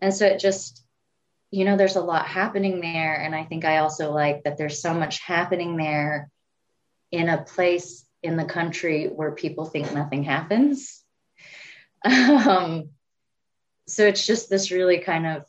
And 0.00 0.12
so 0.12 0.26
it 0.26 0.40
just, 0.40 0.84
you 1.52 1.64
know, 1.64 1.76
there's 1.76 1.96
a 1.96 2.02
lot 2.02 2.26
happening 2.26 2.80
there. 2.80 3.14
And 3.14 3.34
I 3.34 3.44
think 3.44 3.64
I 3.64 3.78
also 3.78 4.12
like 4.12 4.42
that 4.42 4.58
there's 4.58 4.82
so 4.82 4.92
much 4.92 5.20
happening 5.20 5.76
there 5.76 6.28
in 7.12 7.28
a 7.28 7.42
place 7.42 8.04
in 8.22 8.36
the 8.36 8.44
country 8.44 9.06
where 9.06 9.32
people 9.32 9.66
think 9.66 9.92
nothing 9.92 10.24
happens. 10.24 11.02
Um, 12.02 12.88
so 13.86 14.06
it's 14.06 14.24
just 14.24 14.48
this 14.48 14.70
really 14.70 15.00
kind 15.00 15.26
of 15.26 15.44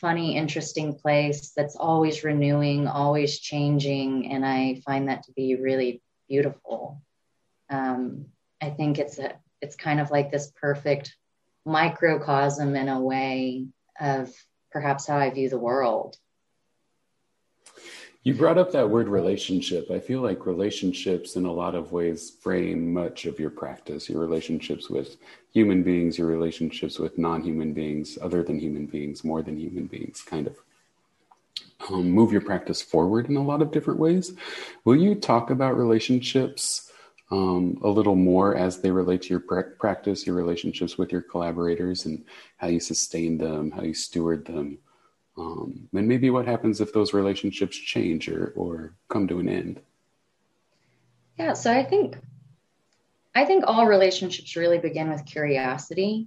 funny, 0.00 0.36
interesting 0.36 0.94
place 0.94 1.50
that's 1.50 1.76
always 1.76 2.24
renewing, 2.24 2.86
always 2.86 3.38
changing, 3.38 4.32
and 4.32 4.44
I 4.44 4.80
find 4.84 5.08
that 5.08 5.24
to 5.24 5.32
be 5.32 5.56
really 5.56 6.02
beautiful. 6.28 7.02
Um, 7.70 8.26
I 8.60 8.70
think 8.70 8.98
it's 8.98 9.18
a 9.18 9.34
it's 9.60 9.76
kind 9.76 10.00
of 10.00 10.10
like 10.10 10.30
this 10.30 10.52
perfect 10.60 11.16
microcosm 11.64 12.76
in 12.76 12.88
a 12.88 13.00
way 13.00 13.66
of 14.00 14.32
perhaps 14.70 15.06
how 15.06 15.18
I 15.18 15.30
view 15.30 15.48
the 15.48 15.58
world. 15.58 16.16
You 18.24 18.34
brought 18.34 18.58
up 18.58 18.72
that 18.72 18.90
word 18.90 19.08
relationship. 19.08 19.90
I 19.90 20.00
feel 20.00 20.20
like 20.20 20.44
relationships, 20.44 21.36
in 21.36 21.46
a 21.46 21.52
lot 21.52 21.74
of 21.74 21.92
ways, 21.92 22.30
frame 22.30 22.92
much 22.92 23.26
of 23.26 23.38
your 23.38 23.50
practice 23.50 24.08
your 24.08 24.20
relationships 24.20 24.90
with 24.90 25.16
human 25.52 25.82
beings, 25.82 26.18
your 26.18 26.26
relationships 26.26 26.98
with 26.98 27.16
non 27.16 27.42
human 27.42 27.72
beings, 27.72 28.18
other 28.20 28.42
than 28.42 28.58
human 28.58 28.86
beings, 28.86 29.24
more 29.24 29.42
than 29.42 29.56
human 29.56 29.86
beings, 29.86 30.20
kind 30.20 30.48
of 30.48 30.56
um, 31.90 32.10
move 32.10 32.32
your 32.32 32.40
practice 32.40 32.82
forward 32.82 33.28
in 33.28 33.36
a 33.36 33.42
lot 33.42 33.62
of 33.62 33.70
different 33.70 34.00
ways. 34.00 34.32
Will 34.84 34.96
you 34.96 35.14
talk 35.14 35.50
about 35.50 35.76
relationships 35.76 36.90
um, 37.30 37.78
a 37.82 37.88
little 37.88 38.16
more 38.16 38.56
as 38.56 38.80
they 38.80 38.90
relate 38.90 39.22
to 39.22 39.28
your 39.28 39.40
practice, 39.78 40.26
your 40.26 40.36
relationships 40.36 40.98
with 40.98 41.12
your 41.12 41.22
collaborators, 41.22 42.04
and 42.04 42.24
how 42.56 42.66
you 42.66 42.80
sustain 42.80 43.38
them, 43.38 43.70
how 43.70 43.82
you 43.82 43.94
steward 43.94 44.44
them? 44.44 44.78
Um, 45.38 45.88
and 45.94 46.08
maybe 46.08 46.30
what 46.30 46.46
happens 46.46 46.80
if 46.80 46.92
those 46.92 47.14
relationships 47.14 47.76
change 47.76 48.28
or, 48.28 48.52
or 48.56 48.94
come 49.08 49.28
to 49.28 49.38
an 49.38 49.48
end? 49.48 49.80
Yeah, 51.38 51.52
so 51.52 51.72
I 51.72 51.84
think 51.84 52.18
I 53.34 53.44
think 53.44 53.64
all 53.66 53.86
relationships 53.86 54.56
really 54.56 54.78
begin 54.78 55.10
with 55.10 55.24
curiosity. 55.24 56.26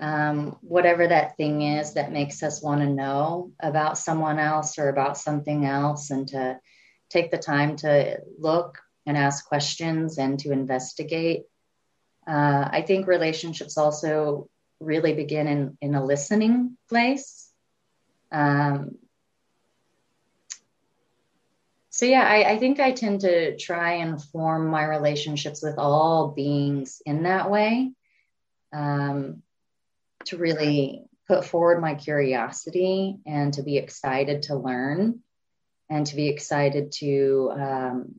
Um, 0.00 0.56
whatever 0.62 1.06
that 1.08 1.36
thing 1.36 1.60
is 1.62 1.94
that 1.94 2.12
makes 2.12 2.42
us 2.42 2.62
want 2.62 2.80
to 2.80 2.86
know 2.86 3.52
about 3.60 3.98
someone 3.98 4.38
else 4.38 4.78
or 4.78 4.88
about 4.88 5.18
something 5.18 5.66
else, 5.66 6.10
and 6.10 6.26
to 6.28 6.58
take 7.10 7.30
the 7.30 7.38
time 7.38 7.76
to 7.76 8.18
look 8.38 8.78
and 9.04 9.16
ask 9.16 9.46
questions 9.46 10.18
and 10.18 10.38
to 10.38 10.52
investigate. 10.52 11.44
Uh, 12.26 12.68
I 12.70 12.82
think 12.86 13.06
relationships 13.06 13.76
also 13.76 14.48
really 14.80 15.14
begin 15.14 15.46
in, 15.48 15.78
in 15.80 15.94
a 15.94 16.04
listening 16.04 16.76
place. 16.88 17.37
Um, 18.30 18.96
so 21.90 22.06
yeah 22.06 22.22
I, 22.22 22.52
I, 22.52 22.58
think 22.58 22.78
i 22.78 22.92
tend 22.92 23.22
to 23.22 23.56
try 23.56 23.94
and 23.94 24.22
form 24.22 24.68
my 24.68 24.84
relationships 24.84 25.62
with 25.62 25.78
all 25.78 26.28
beings 26.28 27.02
in 27.04 27.24
that 27.24 27.50
way 27.50 27.90
um, 28.72 29.42
to 30.26 30.36
really 30.36 31.04
put 31.26 31.44
forward 31.44 31.80
my 31.80 31.94
curiosity 31.94 33.16
and 33.26 33.52
to 33.54 33.62
be 33.62 33.78
excited 33.78 34.42
to 34.42 34.54
learn 34.56 35.20
and 35.90 36.06
to 36.06 36.14
be 36.14 36.28
excited 36.28 36.92
to 36.92 37.50
um, 37.54 38.14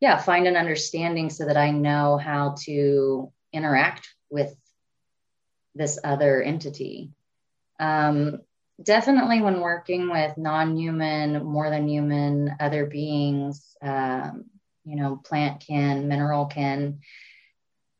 yeah 0.00 0.16
find 0.16 0.48
an 0.48 0.56
understanding 0.56 1.30
so 1.30 1.44
that 1.44 1.58
i 1.58 1.70
know 1.70 2.16
how 2.16 2.56
to 2.64 3.30
interact 3.52 4.08
with 4.30 4.56
this 5.74 5.98
other 6.02 6.42
entity. 6.42 7.10
Um, 7.78 8.40
definitely 8.82 9.40
when 9.40 9.60
working 9.60 10.10
with 10.10 10.36
non-human 10.36 11.44
more 11.44 11.70
than 11.70 11.88
human 11.88 12.54
other 12.60 12.86
beings 12.86 13.76
um, 13.82 14.44
you 14.84 14.96
know 14.96 15.16
plant 15.16 15.60
kin 15.60 16.08
mineral 16.08 16.46
kin 16.46 17.00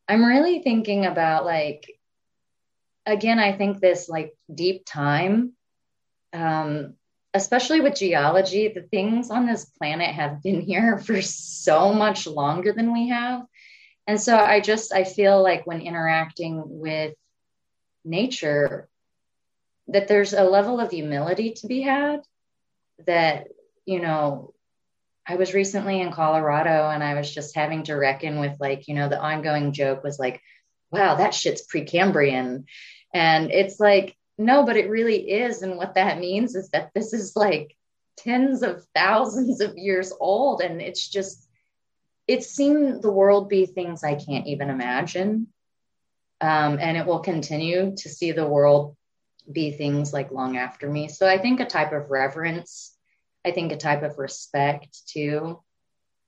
i'm 0.08 0.24
really 0.24 0.60
thinking 0.60 1.06
about 1.06 1.44
like 1.44 1.86
again 3.06 3.38
i 3.38 3.52
think 3.52 3.80
this 3.80 4.08
like 4.08 4.34
deep 4.52 4.84
time 4.84 5.52
um, 6.32 6.94
especially 7.34 7.80
with 7.80 7.96
geology 7.96 8.68
the 8.68 8.82
things 8.82 9.30
on 9.30 9.46
this 9.46 9.64
planet 9.64 10.14
have 10.14 10.42
been 10.42 10.60
here 10.72 10.98
for 10.98 11.22
so 11.22 11.92
much 11.92 12.26
longer 12.26 12.72
than 12.72 12.92
we 12.92 13.08
have. 13.08 13.42
And 14.06 14.20
so 14.20 14.36
i 14.36 14.58
just 14.60 14.92
i 14.92 15.04
feel 15.04 15.40
like 15.40 15.64
when 15.66 15.80
interacting 15.80 16.62
with 16.64 17.14
nature 18.04 18.88
that 19.88 20.08
there's 20.08 20.32
a 20.32 20.44
level 20.44 20.80
of 20.80 20.90
humility 20.90 21.52
to 21.52 21.66
be 21.66 21.82
had 21.82 22.20
that 23.06 23.48
you 23.84 24.00
know 24.00 24.54
i 25.26 25.34
was 25.36 25.54
recently 25.54 26.00
in 26.00 26.12
colorado 26.12 26.88
and 26.88 27.02
i 27.02 27.14
was 27.14 27.32
just 27.32 27.54
having 27.56 27.82
to 27.82 27.94
reckon 27.94 28.38
with 28.38 28.56
like 28.60 28.86
you 28.86 28.94
know 28.94 29.08
the 29.08 29.20
ongoing 29.20 29.72
joke 29.72 30.04
was 30.04 30.18
like 30.18 30.40
wow 30.92 31.16
that 31.16 31.34
shit's 31.34 31.66
precambrian. 31.66 32.64
And 33.12 33.50
it's 33.50 33.80
like 33.80 34.16
no 34.38 34.64
but 34.64 34.76
it 34.76 34.88
really 34.88 35.30
is. 35.30 35.62
And 35.62 35.76
what 35.76 35.94
that 35.94 36.20
means 36.20 36.54
is 36.54 36.68
that 36.70 36.90
this 36.94 37.12
is 37.12 37.34
like 37.34 37.76
tens 38.18 38.62
of 38.62 38.84
thousands 38.94 39.60
of 39.60 39.76
years 39.76 40.12
old. 40.20 40.60
And 40.60 40.80
it's 40.80 41.08
just 41.08 41.48
it's 42.28 42.46
seen 42.46 43.00
the 43.00 43.10
world 43.10 43.48
be 43.48 43.66
things 43.66 44.04
i 44.04 44.14
can't 44.14 44.46
even 44.46 44.70
imagine. 44.70 45.48
Um, 46.40 46.78
and 46.80 46.96
it 46.96 47.06
will 47.06 47.20
continue 47.20 47.94
to 47.96 48.08
see 48.08 48.32
the 48.32 48.46
world 48.46 48.96
be 49.50 49.72
things 49.72 50.12
like 50.12 50.30
long 50.30 50.56
after 50.56 50.88
me. 50.88 51.08
So 51.08 51.26
I 51.26 51.38
think 51.38 51.60
a 51.60 51.66
type 51.66 51.92
of 51.92 52.10
reverence, 52.10 52.96
I 53.44 53.50
think 53.50 53.72
a 53.72 53.76
type 53.76 54.02
of 54.02 54.18
respect 54.18 55.06
too. 55.06 55.60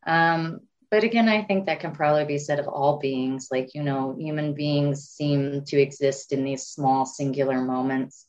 Um, 0.07 0.61
but 0.91 1.05
again, 1.05 1.29
I 1.29 1.43
think 1.43 1.67
that 1.67 1.81
can 1.81 1.93
probably 1.93 2.25
be 2.25 2.39
said 2.39 2.61
of 2.61 2.69
all 2.69 2.99
beings. 2.99 3.49
Like, 3.51 3.75
you 3.75 3.83
know, 3.83 4.15
human 4.19 4.55
beings 4.55 5.09
seem 5.09 5.65
to 5.67 5.81
exist 5.81 6.33
in 6.33 6.45
these 6.45 6.67
small 6.67 7.05
singular 7.07 7.61
moments. 7.61 8.27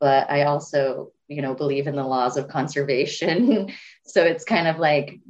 But 0.00 0.28
I 0.30 0.44
also, 0.44 1.12
you 1.28 1.42
know, 1.42 1.54
believe 1.54 1.86
in 1.86 1.94
the 1.94 2.04
laws 2.04 2.36
of 2.36 2.48
conservation. 2.48 3.72
so 4.04 4.24
it's 4.24 4.44
kind 4.44 4.66
of 4.66 4.78
like 4.78 5.20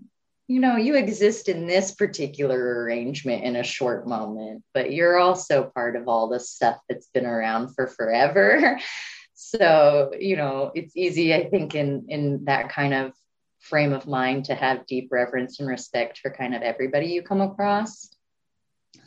you 0.48 0.60
know, 0.60 0.76
you 0.76 0.96
exist 0.96 1.48
in 1.48 1.66
this 1.66 1.92
particular 1.92 2.82
arrangement 2.82 3.44
in 3.44 3.56
a 3.56 3.62
short 3.62 4.06
moment, 4.06 4.62
but 4.74 4.92
you're 4.92 5.18
also 5.18 5.70
part 5.74 5.96
of 5.96 6.08
all 6.08 6.28
the 6.28 6.40
stuff 6.40 6.78
that's 6.88 7.08
been 7.08 7.26
around 7.26 7.74
for 7.74 7.86
forever. 7.86 8.78
so, 9.34 10.12
you 10.18 10.36
know, 10.36 10.72
it's 10.74 10.96
easy, 10.96 11.34
I 11.34 11.48
think, 11.48 11.74
in 11.74 12.06
in 12.08 12.44
that 12.44 12.68
kind 12.70 12.92
of 12.94 13.12
frame 13.60 13.92
of 13.92 14.06
mind 14.06 14.46
to 14.46 14.54
have 14.54 14.86
deep 14.86 15.08
reverence 15.12 15.60
and 15.60 15.68
respect 15.68 16.18
for 16.18 16.30
kind 16.30 16.54
of 16.54 16.62
everybody 16.62 17.06
you 17.06 17.22
come 17.22 17.40
across. 17.40 18.10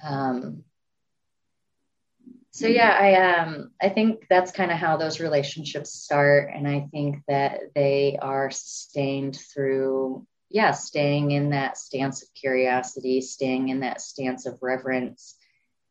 Um, 0.03 0.63
so 2.51 2.67
yeah, 2.67 2.97
I 2.97 3.41
um 3.41 3.71
I 3.81 3.89
think 3.89 4.27
that's 4.29 4.53
kind 4.53 4.71
of 4.71 4.77
how 4.77 4.95
those 4.95 5.19
relationships 5.19 5.91
start, 5.91 6.51
and 6.55 6.65
I 6.65 6.87
think 6.89 7.17
that 7.27 7.59
they 7.75 8.17
are 8.21 8.49
sustained 8.49 9.37
through 9.53 10.25
yeah, 10.55 10.71
staying 10.71 11.31
in 11.31 11.49
that 11.49 11.77
stance 11.77 12.23
of 12.23 12.33
curiosity, 12.33 13.19
staying 13.19 13.67
in 13.67 13.81
that 13.81 13.99
stance 13.99 14.45
of 14.45 14.57
reverence. 14.61 15.35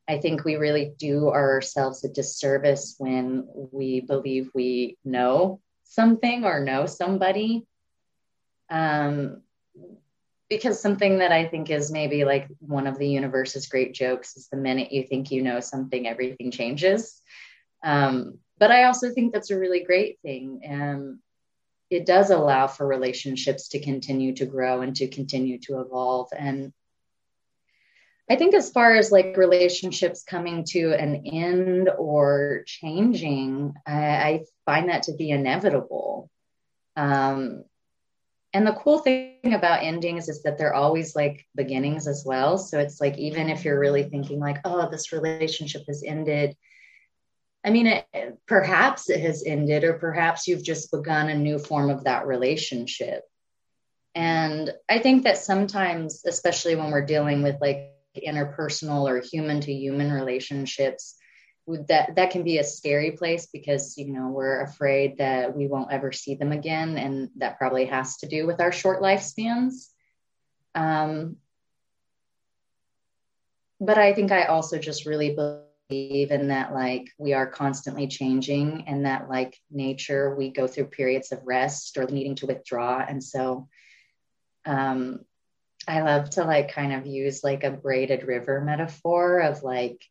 I 0.09 0.17
think 0.17 0.43
we 0.43 0.57
really 0.57 0.95
do 0.99 1.29
ourselves 1.29 2.03
a 2.03 2.09
disservice 2.09 2.95
when 2.97 3.47
we 3.73 4.01
believe 4.01 4.51
we 4.55 4.97
know 5.05 5.61
something 5.83 6.47
or 6.47 6.65
know 6.65 6.87
somebody. 6.87 7.67
Um, 8.71 9.43
because 10.49 10.81
something 10.81 11.19
that 11.19 11.31
I 11.31 11.45
think 11.45 11.69
is 11.69 11.93
maybe 11.93 12.25
like 12.25 12.49
one 12.61 12.87
of 12.87 12.99
the 12.99 13.09
universe's 13.09 13.67
great 13.67 13.93
jokes 13.93 14.35
is 14.35 14.49
the 14.49 14.57
minute 14.57 14.93
you 14.93 15.03
think 15.03 15.31
you 15.31 15.43
know 15.43 15.61
something, 15.61 16.09
everything 16.09 16.51
changes. 16.51 17.21
Um, 17.83 18.39
but 18.57 18.71
I 18.71 18.85
also 18.85 19.11
think 19.11 19.35
that's 19.35 19.51
a 19.51 19.59
really 19.59 19.85
great 19.85 20.21
thing. 20.23 20.63
Um, 20.67 21.21
it 21.95 22.07
does 22.07 22.31
allow 22.31 22.67
for 22.67 22.87
relationships 22.87 23.69
to 23.69 23.81
continue 23.81 24.35
to 24.35 24.47
grow 24.47 24.83
and 24.83 24.97
to 24.97 25.09
continue 25.09 25.59
to 25.59 25.81
evolve 25.81 26.29
and 26.37 26.73
I 28.29 28.37
think 28.37 28.55
as 28.55 28.71
far 28.71 28.95
as 28.95 29.13
like 29.13 29.37
relationships 29.37 30.23
coming 30.23 30.65
to 30.69 30.95
an 30.95 31.27
end 31.27 31.91
or 31.99 32.63
changing, 32.67 33.75
I, 33.87 33.95
I 33.95 34.45
find 34.65 34.89
that 34.89 35.05
to 35.05 35.13
be 35.13 35.31
inevitable. 35.31 36.31
Um, 36.97 37.65
and 38.55 38.67
the 38.67 38.73
cool 38.73 39.01
thing 39.01 39.53
about 39.53 39.83
endings 39.83 40.29
is 40.29 40.43
that 40.45 40.57
they're 40.57 40.75
always 40.75 41.15
like 41.15 41.45
beginnings 41.55 42.07
as 42.07 42.25
well. 42.25 42.57
So 42.57 42.79
it's 42.79 43.01
like 43.01 43.19
even 43.19 43.51
if 43.51 43.65
you're 43.65 43.79
really 43.79 44.05
thinking 44.05 44.39
like, 44.39 44.59
oh, 44.65 44.89
this 44.89 45.13
relationship 45.13 45.83
has 45.89 46.03
ended, 46.07 46.57
I 47.65 47.71
mean, 47.71 47.87
it, 47.87 48.07
perhaps 48.47 49.09
it 49.09 49.21
has 49.21 49.43
ended, 49.47 49.85
or 49.85 49.95
perhaps 49.95 50.47
you've 50.47 50.63
just 50.63 50.91
begun 50.91 51.31
a 51.31 51.35
new 51.35 51.59
form 51.59 51.89
of 51.89 52.05
that 52.05 52.27
relationship. 52.27 53.23
And 54.15 54.73
I 54.89 54.99
think 54.99 55.25
that 55.25 55.39
sometimes, 55.39 56.25
especially 56.27 56.77
when 56.77 56.91
we're 56.91 57.07
dealing 57.07 57.43
with 57.43 57.57
like 57.61 57.91
interpersonal 58.17 59.09
or 59.09 59.21
human 59.21 59.61
to 59.63 59.73
human 59.73 60.13
relationships, 60.13 61.17
that 61.89 62.15
that 62.17 62.31
can 62.31 62.43
be 62.43 62.59
a 62.59 62.65
scary 62.65 63.13
place 63.13 63.47
because 63.47 63.97
you 63.97 64.13
know 64.13 64.29
we're 64.29 64.61
afraid 64.61 65.17
that 65.17 65.57
we 65.57 65.67
won't 65.67 65.91
ever 65.91 66.13
see 66.13 66.35
them 66.35 66.53
again, 66.53 66.99
and 66.99 67.31
that 67.37 67.59
probably 67.59 67.87
has 67.87 68.19
to 68.19 68.29
do 68.29 68.47
with 68.47 68.61
our 68.61 68.71
short 68.71 69.01
lifespans. 69.01 69.89
Um, 70.75 71.37
but 73.81 73.97
I 73.97 74.13
think 74.13 74.31
I 74.31 74.45
also 74.45 74.79
just 74.79 75.07
really 75.07 75.35
believe 75.35 75.65
believe 75.89 76.31
in 76.31 76.49
that 76.49 76.73
like 76.73 77.11
we 77.19 77.33
are 77.33 77.47
constantly 77.47 78.07
changing 78.07 78.85
and 78.87 79.07
that 79.07 79.29
like 79.29 79.59
nature 79.71 80.35
we 80.35 80.51
go 80.51 80.67
through 80.67 80.87
periods 80.87 81.33
of 81.33 81.41
rest 81.45 81.97
or 81.97 82.05
needing 82.05 82.35
to 82.37 82.47
withdraw. 82.47 83.05
And 83.07 83.23
so 83.23 83.69
um 84.67 85.21
i 85.87 86.01
love 86.01 86.31
to 86.31 86.45
like 86.45 86.73
kind 86.73 86.93
of 86.93 87.07
use 87.07 87.45
like 87.45 87.65
a 87.65 87.71
braided 87.71 88.25
river 88.25 88.61
metaphor 88.63 89.41
of 89.41 89.63
like 89.63 90.03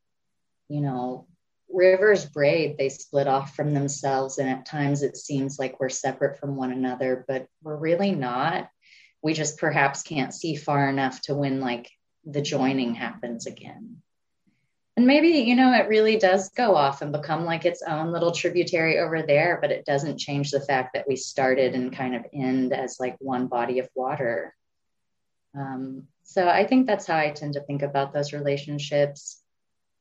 you 0.69 0.81
know 0.81 1.27
rivers 1.69 2.25
braid 2.25 2.77
they 2.77 2.89
split 2.89 3.27
off 3.27 3.55
from 3.55 3.73
themselves 3.73 4.37
and 4.37 4.47
at 4.47 4.65
times 4.65 5.01
it 5.01 5.17
seems 5.17 5.57
like 5.57 5.79
we're 5.79 5.89
separate 5.89 6.37
from 6.37 6.55
one 6.55 6.71
another 6.71 7.25
but 7.27 7.47
we're 7.63 7.75
really 7.75 8.11
not. 8.11 8.69
We 9.23 9.33
just 9.33 9.57
perhaps 9.57 10.03
can't 10.03 10.33
see 10.33 10.55
far 10.55 10.89
enough 10.89 11.21
to 11.23 11.33
when 11.33 11.61
like 11.61 11.89
the 12.25 12.41
joining 12.41 12.93
happens 12.93 13.47
again 13.47 14.01
and 14.95 15.07
maybe 15.07 15.29
you 15.29 15.55
know 15.55 15.73
it 15.73 15.87
really 15.87 16.17
does 16.17 16.49
go 16.49 16.75
off 16.75 17.01
and 17.01 17.11
become 17.11 17.45
like 17.45 17.65
its 17.65 17.81
own 17.81 18.11
little 18.11 18.31
tributary 18.31 18.99
over 18.99 19.21
there 19.21 19.57
but 19.61 19.71
it 19.71 19.85
doesn't 19.85 20.19
change 20.19 20.51
the 20.51 20.61
fact 20.61 20.93
that 20.93 21.07
we 21.07 21.15
started 21.15 21.73
and 21.73 21.95
kind 21.95 22.15
of 22.15 22.25
end 22.33 22.73
as 22.73 22.99
like 22.99 23.15
one 23.19 23.47
body 23.47 23.79
of 23.79 23.89
water 23.95 24.55
um, 25.57 26.03
so 26.23 26.47
i 26.47 26.65
think 26.65 26.85
that's 26.85 27.07
how 27.07 27.17
i 27.17 27.29
tend 27.31 27.53
to 27.53 27.61
think 27.61 27.81
about 27.81 28.13
those 28.13 28.33
relationships 28.33 29.41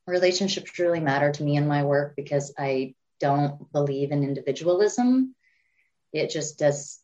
relationships 0.07 0.79
really 0.79 1.01
matter 1.01 1.31
to 1.31 1.43
me 1.43 1.57
in 1.57 1.67
my 1.67 1.85
work 1.85 2.15
because 2.17 2.53
i 2.59 2.95
don't 3.21 3.73
believe 3.73 4.11
in 4.11 4.25
individualism 4.25 5.35
it 6.13 6.31
just 6.31 6.59
does 6.59 7.03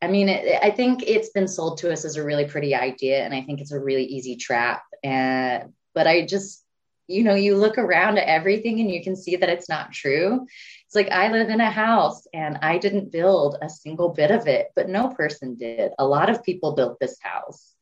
I 0.00 0.06
mean, 0.06 0.28
it, 0.28 0.60
I 0.62 0.70
think 0.70 1.02
it's 1.04 1.30
been 1.30 1.48
sold 1.48 1.78
to 1.78 1.92
us 1.92 2.04
as 2.04 2.16
a 2.16 2.24
really 2.24 2.44
pretty 2.44 2.74
idea, 2.74 3.24
and 3.24 3.34
I 3.34 3.42
think 3.42 3.60
it's 3.60 3.72
a 3.72 3.80
really 3.80 4.04
easy 4.04 4.36
trap. 4.36 4.82
And 5.02 5.72
but 5.94 6.06
I 6.06 6.24
just, 6.24 6.64
you 7.08 7.24
know, 7.24 7.34
you 7.34 7.56
look 7.56 7.78
around 7.78 8.18
at 8.18 8.28
everything 8.28 8.80
and 8.80 8.90
you 8.90 9.02
can 9.02 9.16
see 9.16 9.36
that 9.36 9.48
it's 9.48 9.68
not 9.68 9.92
true. 9.92 10.46
It's 10.86 10.94
like 10.94 11.10
I 11.10 11.32
live 11.32 11.48
in 11.48 11.60
a 11.60 11.70
house 11.70 12.26
and 12.32 12.58
I 12.62 12.78
didn't 12.78 13.10
build 13.10 13.56
a 13.60 13.68
single 13.68 14.10
bit 14.10 14.30
of 14.30 14.46
it, 14.46 14.68
but 14.76 14.88
no 14.88 15.08
person 15.08 15.56
did. 15.56 15.92
A 15.98 16.06
lot 16.06 16.28
of 16.28 16.44
people 16.44 16.72
built 16.72 17.00
this 17.00 17.16
house. 17.20 17.74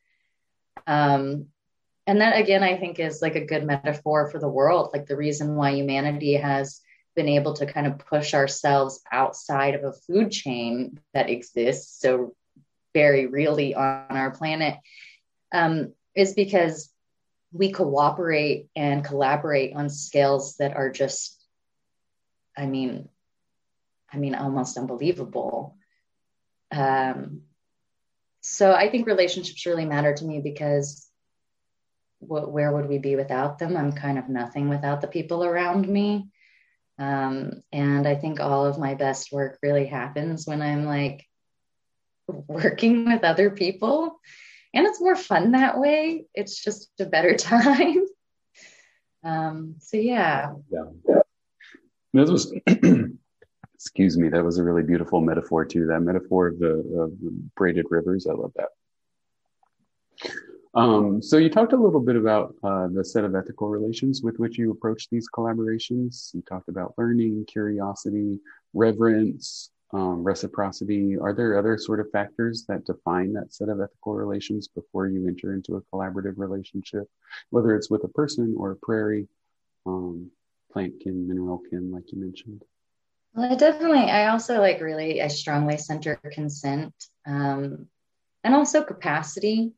Um, 0.87 1.47
and 2.06 2.21
that 2.21 2.38
again, 2.38 2.62
I 2.62 2.76
think 2.76 3.00
is 3.00 3.21
like 3.21 3.35
a 3.35 3.45
good 3.45 3.64
metaphor 3.64 4.30
for 4.30 4.38
the 4.38 4.49
world. 4.49 4.90
Like 4.92 5.06
the 5.06 5.16
reason 5.16 5.56
why 5.56 5.73
humanity 5.73 6.35
has 6.35 6.80
been 7.16 7.28
able 7.28 7.54
to 7.54 7.66
kind 7.66 7.88
of 7.88 7.99
push 7.99 8.33
ourselves 8.33 9.00
outside 9.11 9.75
of 9.75 9.83
a 9.83 9.92
food 9.92 10.30
chain 10.30 11.00
that 11.14 11.30
exists 11.30 12.00
so 12.00 12.37
very 12.95 13.26
really 13.26 13.75
on 13.75 14.06
our 14.11 14.30
planet 14.30 14.76
um, 15.52 15.92
is 16.14 16.35
because 16.35 16.90
we 17.52 17.72
cooperate 17.72 18.68
and 18.76 19.04
collaborate 19.04 19.74
on 19.74 19.88
scales 19.88 20.56
that 20.56 20.76
are 20.76 20.90
just 20.90 21.40
i 22.56 22.66
mean 22.66 23.08
i 24.12 24.16
mean 24.16 24.34
almost 24.34 24.76
unbelievable. 24.78 25.76
Um, 26.72 27.42
so 28.40 28.72
i 28.72 28.90
think 28.90 29.06
relationships 29.06 29.66
really 29.66 29.86
matter 29.86 30.14
to 30.14 30.24
me 30.24 30.40
because 30.40 31.06
where 32.18 32.72
would 32.72 32.88
we 32.88 32.98
be 32.98 33.16
without 33.16 33.58
them? 33.58 33.76
I'm 33.76 33.92
kind 33.92 34.18
of 34.18 34.28
nothing 34.28 34.68
without 34.68 35.00
the 35.00 35.08
people 35.08 35.44
around 35.44 35.88
me. 35.88 36.28
Um, 36.98 37.62
and 37.72 38.06
I 38.06 38.14
think 38.14 38.40
all 38.40 38.64
of 38.64 38.78
my 38.78 38.94
best 38.94 39.32
work 39.32 39.58
really 39.62 39.86
happens 39.86 40.46
when 40.46 40.62
I'm 40.62 40.86
like 40.86 41.24
working 42.26 43.04
with 43.06 43.22
other 43.22 43.50
people. 43.50 44.18
And 44.76 44.87
it's 44.87 45.00
more 45.00 45.16
fun 45.16 45.52
that 45.52 45.78
way. 45.78 46.26
It's 46.35 46.62
just 46.62 46.90
a 47.00 47.06
better 47.06 47.35
time. 47.37 48.04
um, 49.25 49.76
so, 49.78 49.97
yeah. 49.97 50.52
Yeah. 50.71 50.85
That 52.12 52.28
was, 52.28 52.54
excuse 53.75 54.18
me, 54.18 54.28
that 54.28 54.45
was 54.45 54.59
a 54.59 54.62
really 54.62 54.83
beautiful 54.83 55.23
metaphor, 55.23 55.64
too. 55.64 55.87
That 55.87 56.00
metaphor 56.00 56.49
of 56.49 56.59
the, 56.59 56.73
of 57.00 57.11
the 57.21 57.35
braided 57.56 57.87
rivers. 57.90 58.26
I 58.26 58.35
love 58.35 58.52
that. 58.56 58.68
Um, 60.75 61.23
so 61.23 61.38
you 61.38 61.49
talked 61.49 61.73
a 61.73 61.76
little 61.76 62.00
bit 62.00 62.16
about 62.16 62.54
uh, 62.62 62.88
the 62.92 63.02
set 63.02 63.25
of 63.25 63.35
ethical 63.35 63.71
relations 63.71 64.23
with 64.23 64.38
which 64.38 64.59
you 64.59 64.71
approach 64.71 65.09
these 65.09 65.26
collaborations. 65.35 66.35
You 66.35 66.42
talked 66.42 66.68
about 66.68 66.92
learning, 66.99 67.47
curiosity, 67.49 68.40
reverence, 68.75 69.71
um, 69.92 70.22
reciprocity. 70.24 71.16
Are 71.16 71.32
there 71.32 71.58
other 71.58 71.78
sort 71.78 72.00
of 72.00 72.10
factors 72.10 72.64
that 72.68 72.84
define 72.84 73.32
that 73.34 73.52
set 73.52 73.68
of 73.68 73.80
ethical 73.80 74.14
relations 74.14 74.68
before 74.68 75.08
you 75.08 75.26
enter 75.28 75.54
into 75.54 75.76
a 75.76 75.82
collaborative 75.82 76.34
relationship, 76.36 77.08
whether 77.50 77.74
it's 77.76 77.90
with 77.90 78.04
a 78.04 78.08
person 78.08 78.54
or 78.58 78.72
a 78.72 78.76
prairie, 78.76 79.28
um, 79.86 80.30
plant 80.72 80.94
kin, 81.00 81.28
mineral 81.28 81.62
kin, 81.70 81.92
like 81.92 82.10
you 82.12 82.20
mentioned? 82.20 82.62
Well, 83.34 83.52
I 83.52 83.54
definitely, 83.54 84.10
I 84.10 84.28
also 84.28 84.60
like 84.60 84.80
really, 84.80 85.22
I 85.22 85.28
strongly 85.28 85.76
center 85.76 86.16
consent 86.32 86.94
um, 87.26 87.86
and 88.42 88.54
also 88.54 88.82
capacity 88.82 89.72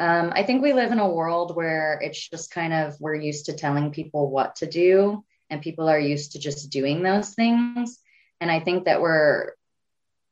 um, 0.00 0.32
I 0.34 0.44
think 0.44 0.62
we 0.62 0.72
live 0.72 0.92
in 0.92 0.98
a 0.98 1.08
world 1.08 1.54
where 1.54 2.00
it's 2.02 2.30
just 2.30 2.50
kind 2.50 2.72
of 2.72 2.98
we're 3.00 3.16
used 3.16 3.44
to 3.46 3.52
telling 3.52 3.90
people 3.90 4.30
what 4.30 4.56
to 4.56 4.66
do, 4.66 5.22
and 5.50 5.60
people 5.60 5.90
are 5.90 6.00
used 6.00 6.32
to 6.32 6.38
just 6.38 6.70
doing 6.70 7.02
those 7.02 7.34
things. 7.34 7.98
And 8.40 8.50
I 8.50 8.60
think 8.60 8.84
that 8.84 9.00
we're, 9.00 9.52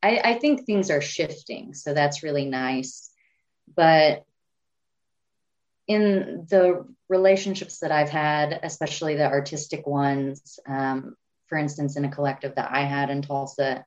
I, 0.02 0.20
I 0.24 0.34
think 0.38 0.64
things 0.64 0.90
are 0.90 1.00
shifting. 1.00 1.74
So 1.74 1.94
that's 1.94 2.22
really 2.22 2.46
nice. 2.46 3.10
But 3.74 4.24
in 5.86 6.46
the 6.48 6.86
relationships 7.08 7.80
that 7.80 7.92
I've 7.92 8.10
had, 8.10 8.60
especially 8.62 9.16
the 9.16 9.26
artistic 9.26 9.86
ones, 9.86 10.58
um, 10.66 11.16
for 11.46 11.56
instance, 11.58 11.96
in 11.96 12.04
a 12.04 12.10
collective 12.10 12.54
that 12.56 12.70
I 12.70 12.80
had 12.80 13.10
in 13.10 13.22
Tulsa, 13.22 13.84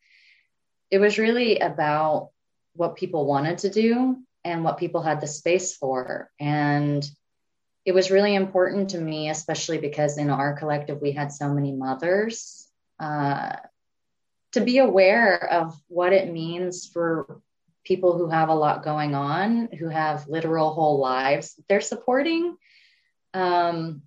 it 0.90 1.00
was 1.00 1.18
really 1.18 1.60
about 1.60 2.32
what 2.74 2.96
people 2.96 3.26
wanted 3.26 3.60
to 3.60 3.70
do 3.70 4.18
and 4.44 4.64
what 4.64 4.78
people 4.78 5.02
had 5.02 5.22
the 5.22 5.28
space 5.28 5.76
for. 5.76 6.32
And 6.40 7.08
it 7.86 7.94
was 7.94 8.12
really 8.12 8.36
important 8.36 8.92
to 8.92 9.00
me, 9.00 9.30
especially 9.30 9.78
because 9.78 10.18
in 10.18 10.30
our 10.30 10.54
collective 10.54 11.02
we 11.02 11.12
had 11.12 11.32
so 11.32 11.54
many 11.54 11.72
mothers, 11.72 12.68
uh, 13.00 13.54
to 14.54 14.62
be 14.62 14.80
aware 14.80 15.52
of 15.52 15.80
what 15.88 16.14
it 16.14 16.32
means 16.32 16.88
for 16.88 17.42
people 17.84 18.18
who 18.18 18.30
have 18.30 18.50
a 18.50 18.56
lot 18.56 18.84
going 18.84 19.16
on, 19.16 19.70
who 19.80 19.88
have 19.88 20.28
literal 20.28 20.74
whole 20.74 21.00
lives 21.00 21.60
they're 21.68 21.82
supporting. 21.82 22.56
Um, 23.34 24.04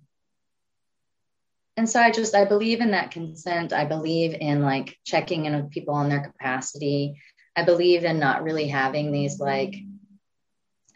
and 1.77 1.89
so 1.89 1.99
I 1.99 2.11
just 2.11 2.35
I 2.35 2.45
believe 2.45 2.79
in 2.79 2.91
that 2.91 3.11
consent. 3.11 3.73
I 3.73 3.85
believe 3.85 4.35
in 4.39 4.61
like 4.61 4.97
checking 5.03 5.45
in 5.45 5.55
with 5.55 5.71
people 5.71 5.93
on 5.93 6.09
their 6.09 6.21
capacity. 6.21 7.21
I 7.55 7.63
believe 7.63 8.05
in 8.05 8.19
not 8.19 8.43
really 8.43 8.67
having 8.67 9.11
these 9.11 9.39
like 9.39 9.75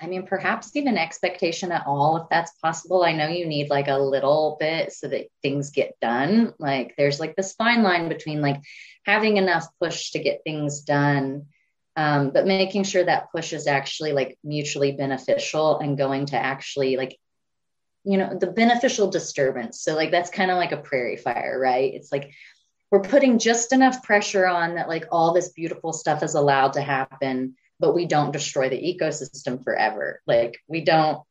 I 0.01 0.07
mean, 0.07 0.25
perhaps 0.25 0.75
even 0.75 0.97
expectation 0.97 1.71
at 1.71 1.85
all, 1.85 2.17
if 2.17 2.29
that's 2.29 2.53
possible. 2.61 3.03
I 3.03 3.11
know 3.11 3.27
you 3.27 3.45
need 3.45 3.69
like 3.69 3.89
a 3.89 3.97
little 3.97 4.55
bit 4.59 4.93
so 4.93 5.07
that 5.09 5.27
things 5.41 5.71
get 5.71 5.99
done. 5.99 6.53
Like 6.57 6.95
there's 6.97 7.19
like 7.19 7.35
this 7.35 7.53
fine 7.53 7.83
line 7.83 8.07
between 8.07 8.41
like 8.41 8.61
having 9.05 9.37
enough 9.37 9.67
push 9.79 10.11
to 10.11 10.19
get 10.19 10.41
things 10.43 10.81
done, 10.81 11.47
um, 11.97 12.31
but 12.31 12.47
making 12.47 12.83
sure 12.83 13.03
that 13.03 13.31
push 13.31 13.51
is 13.51 13.67
actually 13.67 14.13
like 14.13 14.37
mutually 14.43 14.93
beneficial 14.93 15.79
and 15.79 15.97
going 15.97 16.27
to 16.27 16.37
actually 16.37 16.95
like, 16.95 17.17
you 18.05 18.17
know, 18.17 18.37
the 18.39 18.47
beneficial 18.47 19.09
disturbance. 19.09 19.81
So 19.81 19.95
like 19.95 20.11
that's 20.11 20.29
kind 20.29 20.49
of 20.49 20.55
like 20.55 20.71
a 20.71 20.77
prairie 20.77 21.17
fire, 21.17 21.59
right? 21.59 21.93
It's 21.93 22.11
like 22.11 22.31
we're 22.89 23.01
putting 23.01 23.37
just 23.37 23.73
enough 23.73 24.01
pressure 24.03 24.47
on 24.47 24.75
that 24.75 24.87
like 24.87 25.07
all 25.11 25.33
this 25.33 25.49
beautiful 25.49 25.91
stuff 25.91 26.23
is 26.23 26.35
allowed 26.35 26.73
to 26.73 26.81
happen 26.81 27.55
but 27.79 27.95
we 27.95 28.05
don't 28.05 28.33
destroy 28.33 28.69
the 28.69 28.77
ecosystem 28.77 29.63
forever. 29.63 30.21
Like 30.27 30.59
we 30.67 30.81
don't 30.81 31.21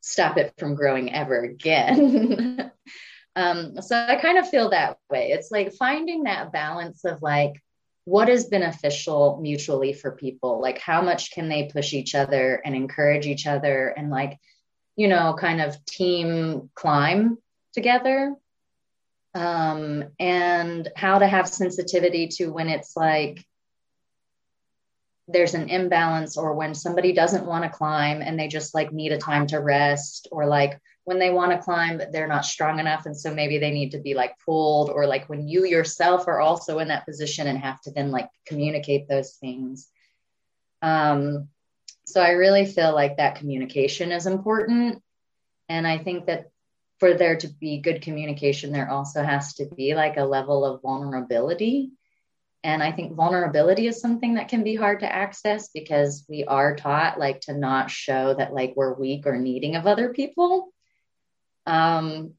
stop 0.00 0.36
it 0.36 0.54
from 0.58 0.74
growing 0.74 1.12
ever 1.12 1.42
again. 1.42 2.70
um, 3.36 3.80
so 3.82 3.96
I 3.96 4.16
kind 4.16 4.38
of 4.38 4.48
feel 4.48 4.70
that 4.70 4.98
way. 5.10 5.30
It's 5.30 5.50
like 5.50 5.74
finding 5.74 6.24
that 6.24 6.52
balance 6.52 7.04
of 7.04 7.22
like, 7.22 7.60
what 8.06 8.28
is 8.28 8.46
beneficial 8.46 9.40
mutually 9.42 9.92
for 9.92 10.12
people? 10.12 10.60
Like, 10.60 10.78
how 10.78 11.02
much 11.02 11.32
can 11.32 11.48
they 11.48 11.68
push 11.72 11.92
each 11.92 12.14
other 12.14 12.62
and 12.64 12.74
encourage 12.74 13.26
each 13.26 13.48
other 13.48 13.88
and, 13.88 14.10
like, 14.10 14.38
you 14.94 15.08
know, 15.08 15.36
kind 15.36 15.60
of 15.60 15.84
team 15.84 16.70
climb 16.74 17.36
together? 17.72 18.36
Um, 19.34 20.04
and 20.20 20.88
how 20.94 21.18
to 21.18 21.26
have 21.26 21.48
sensitivity 21.48 22.28
to 22.36 22.46
when 22.46 22.68
it's 22.68 22.96
like, 22.96 23.44
there's 25.28 25.54
an 25.54 25.68
imbalance 25.68 26.36
or 26.36 26.54
when 26.54 26.74
somebody 26.74 27.12
doesn't 27.12 27.46
want 27.46 27.64
to 27.64 27.70
climb 27.70 28.22
and 28.22 28.38
they 28.38 28.48
just 28.48 28.74
like 28.74 28.92
need 28.92 29.12
a 29.12 29.18
time 29.18 29.46
to 29.48 29.58
rest 29.58 30.28
or 30.30 30.46
like 30.46 30.80
when 31.04 31.18
they 31.18 31.30
want 31.30 31.52
to 31.52 31.58
climb 31.58 31.98
but 31.98 32.12
they're 32.12 32.28
not 32.28 32.44
strong 32.44 32.78
enough. 32.78 33.06
And 33.06 33.16
so 33.16 33.34
maybe 33.34 33.58
they 33.58 33.72
need 33.72 33.90
to 33.92 33.98
be 33.98 34.14
like 34.14 34.38
pulled 34.44 34.90
or 34.90 35.06
like 35.06 35.28
when 35.28 35.48
you 35.48 35.64
yourself 35.64 36.28
are 36.28 36.40
also 36.40 36.78
in 36.78 36.88
that 36.88 37.06
position 37.06 37.48
and 37.48 37.58
have 37.58 37.80
to 37.82 37.90
then 37.90 38.10
like 38.10 38.28
communicate 38.46 39.08
those 39.08 39.32
things. 39.32 39.88
Um 40.82 41.48
so 42.04 42.20
i 42.20 42.30
really 42.30 42.66
feel 42.66 42.94
like 42.94 43.16
that 43.16 43.36
communication 43.36 44.12
is 44.12 44.26
important. 44.26 45.02
And 45.68 45.86
i 45.86 45.98
think 45.98 46.26
that 46.26 46.50
for 46.98 47.14
there 47.14 47.36
to 47.36 47.48
be 47.48 47.78
good 47.78 48.00
communication 48.00 48.72
there 48.72 48.88
also 48.88 49.22
has 49.22 49.54
to 49.54 49.66
be 49.76 49.94
like 49.94 50.16
a 50.16 50.24
level 50.24 50.64
of 50.64 50.82
vulnerability 50.82 51.90
and 52.66 52.82
I 52.82 52.90
think 52.90 53.14
vulnerability 53.14 53.86
is 53.86 54.00
something 54.00 54.34
that 54.34 54.48
can 54.48 54.64
be 54.64 54.74
hard 54.74 54.98
to 55.00 55.14
access 55.14 55.68
because 55.68 56.24
we 56.28 56.42
are 56.42 56.74
taught 56.74 57.16
like 57.16 57.42
to 57.42 57.54
not 57.54 57.92
show 57.92 58.34
that 58.34 58.52
like 58.52 58.72
we're 58.74 58.92
weak 58.92 59.24
or 59.24 59.38
needing 59.38 59.76
of 59.76 59.86
other 59.86 60.12
people. 60.12 60.72
Um, 61.64 62.32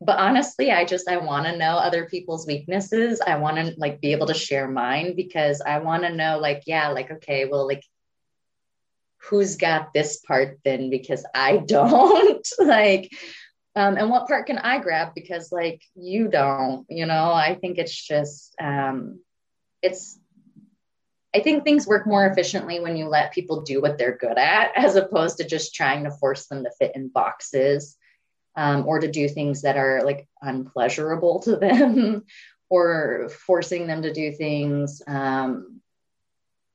but 0.00 0.18
honestly, 0.18 0.72
I 0.72 0.86
just 0.86 1.10
I 1.10 1.18
want 1.18 1.44
to 1.44 1.58
know 1.58 1.76
other 1.76 2.06
people's 2.06 2.46
weaknesses. 2.46 3.20
I 3.20 3.36
want 3.36 3.58
to 3.58 3.74
like 3.76 4.00
be 4.00 4.12
able 4.12 4.28
to 4.28 4.34
share 4.34 4.66
mine 4.66 5.14
because 5.14 5.60
I 5.60 5.80
want 5.80 6.04
to 6.04 6.14
know 6.14 6.38
like 6.38 6.62
yeah, 6.64 6.88
like 6.88 7.10
okay, 7.10 7.44
well 7.44 7.66
like 7.66 7.84
who's 9.18 9.56
got 9.56 9.92
this 9.92 10.20
part 10.20 10.58
then 10.64 10.88
because 10.88 11.26
I 11.34 11.58
don't 11.66 12.48
like 12.58 13.12
um, 13.76 13.98
and 13.98 14.08
what 14.08 14.26
part 14.26 14.46
can 14.46 14.56
I 14.56 14.78
grab 14.78 15.14
because 15.14 15.52
like 15.52 15.82
you 15.94 16.28
don't, 16.28 16.86
you 16.88 17.04
know, 17.04 17.30
I 17.30 17.56
think 17.60 17.76
it's 17.76 17.94
just 17.94 18.54
um 18.58 19.20
it's 19.82 20.18
I 21.34 21.40
think 21.40 21.62
things 21.62 21.86
work 21.86 22.06
more 22.06 22.26
efficiently 22.26 22.80
when 22.80 22.96
you 22.96 23.06
let 23.06 23.32
people 23.32 23.62
do 23.62 23.80
what 23.80 23.98
they're 23.98 24.16
good 24.16 24.36
at, 24.36 24.72
as 24.76 24.96
opposed 24.96 25.38
to 25.38 25.44
just 25.44 25.74
trying 25.74 26.04
to 26.04 26.10
force 26.10 26.46
them 26.46 26.64
to 26.64 26.70
fit 26.78 26.92
in 26.94 27.08
boxes 27.08 27.96
um, 28.56 28.86
or 28.86 28.98
to 28.98 29.10
do 29.10 29.28
things 29.28 29.62
that 29.62 29.76
are 29.76 30.02
like 30.04 30.26
unpleasurable 30.42 31.40
to 31.40 31.56
them 31.56 32.24
or 32.68 33.30
forcing 33.46 33.86
them 33.86 34.02
to 34.02 34.12
do 34.12 34.32
things 34.32 35.02
um, 35.06 35.80